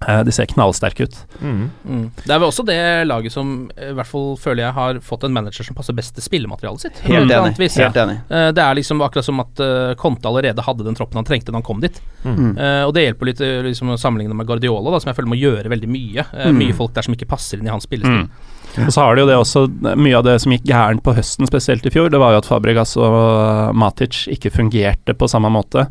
[0.08, 1.16] Eh, de ser knallsterke ut.
[1.40, 1.70] Mm.
[1.84, 2.04] Mm.
[2.24, 2.78] Det er vel også det
[3.08, 6.16] laget som eh, i hvert fall føler jeg har fått en manager som passer best
[6.16, 7.02] til spillematerialet sitt.
[7.06, 7.54] Helt enig.
[7.60, 7.78] vis.
[7.80, 8.18] Helt enig.
[8.28, 11.52] Eh, Det er liksom akkurat som at uh, Conte allerede hadde den troppen han trengte
[11.52, 12.00] da han kom dit.
[12.24, 12.56] Mm.
[12.58, 15.38] Uh, og det hjelper litt liksom, å sammenligne med Guardiola, da, som jeg føler må
[15.40, 16.26] gjøre veldig mye.
[16.32, 16.58] Mm.
[16.58, 18.28] Mye folk der som ikke passer inn i hans spillestil.
[18.72, 19.66] Og så har de jo det også
[20.00, 22.48] Mye av det som gikk gærent på høsten, spesielt i fjor, det var jo at
[22.48, 25.84] Fabregas og Matic ikke fungerte på samme måte.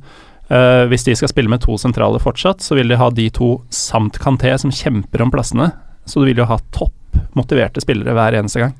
[0.52, 3.54] Eh, hvis de skal spille med to sentrale fortsatt, så vil de ha de to
[3.72, 5.70] samt Kanté som kjemper om plassene.
[6.06, 8.74] Så du vil jo ha topp motiverte spillere hver eneste gang.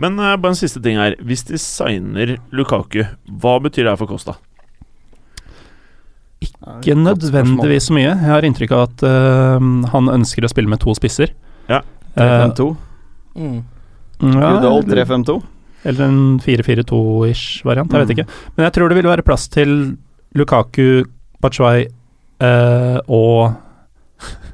[0.00, 1.16] Men uh, bare en siste ting her.
[1.26, 3.02] Hvis de signer Lukaku,
[3.42, 4.36] hva betyr det her for Costa?
[6.40, 8.08] Ikke nødvendigvis så mye.
[8.14, 9.58] Jeg har inntrykk av at uh,
[9.92, 11.34] han ønsker å spille med to spisser.
[11.68, 11.82] Ja.
[12.14, 12.68] Eh, 3-5-2.
[13.40, 13.58] Mm.
[14.24, 15.34] ja, eller, 3-5-2.
[15.86, 18.16] eller en 4-4-2-ish variant, jeg vet Mm.
[18.16, 18.40] ikke.
[18.56, 19.74] Men jeg tror det vil være plass til
[20.38, 21.04] Lukaku,
[21.42, 21.86] Bachuay
[22.40, 23.56] eh, og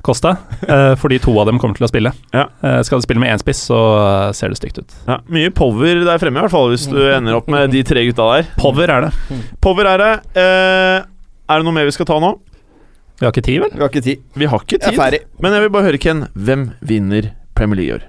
[0.07, 2.13] Costa, eh, fordi to av dem kommer til å spille.
[2.33, 2.45] Ja.
[2.63, 4.95] Eh, skal du spille med én spiss, så eh, ser det stygt ut.
[5.09, 8.05] Ja, mye power der fremme, i hvert fall, hvis du ender opp med de tre
[8.07, 8.47] gutta der.
[8.61, 9.41] Power er det.
[9.65, 10.13] Power er det.
[10.39, 10.99] Eh,
[11.51, 12.37] er det noe mer vi skal ta nå?
[13.19, 13.73] Vi har ikke tid, vel?
[13.75, 14.25] Vi har ikke tid.
[14.37, 15.29] Vi har ikke Jeg er tid.
[15.41, 16.27] Men jeg vil bare høre, Ken.
[16.37, 18.07] Hvem vinner Premier League i år?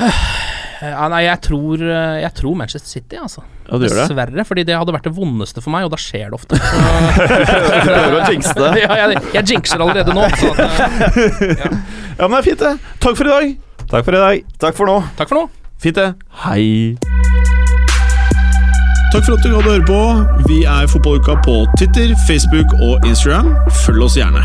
[0.80, 3.42] Eh, Ja, nei, jeg tror, eh, jeg tror Manchester City, altså.
[3.68, 4.04] Ja, du gjør det?
[4.08, 6.56] Dessverre, fordi det hadde vært det vondeste for meg, og da skjer det ofte.
[6.60, 8.70] du prøver å jinxe det.
[8.84, 10.24] ja, jeg, jeg jinxer allerede nå.
[10.40, 10.64] Så eh,
[12.20, 12.74] Ja, men det er fint, det.
[13.04, 13.56] Takk for i dag.
[13.90, 14.44] Takk for i dag.
[14.62, 14.98] Takk for nå.
[15.18, 15.46] takk for nå.
[15.80, 16.10] Fint, det.
[16.44, 16.96] Hei.
[19.10, 20.00] Takk for at du hadde høre på.
[20.46, 23.54] Vi er Fotballuka på Twitter, Facebook og Instagram.
[23.82, 24.44] Følg oss gjerne.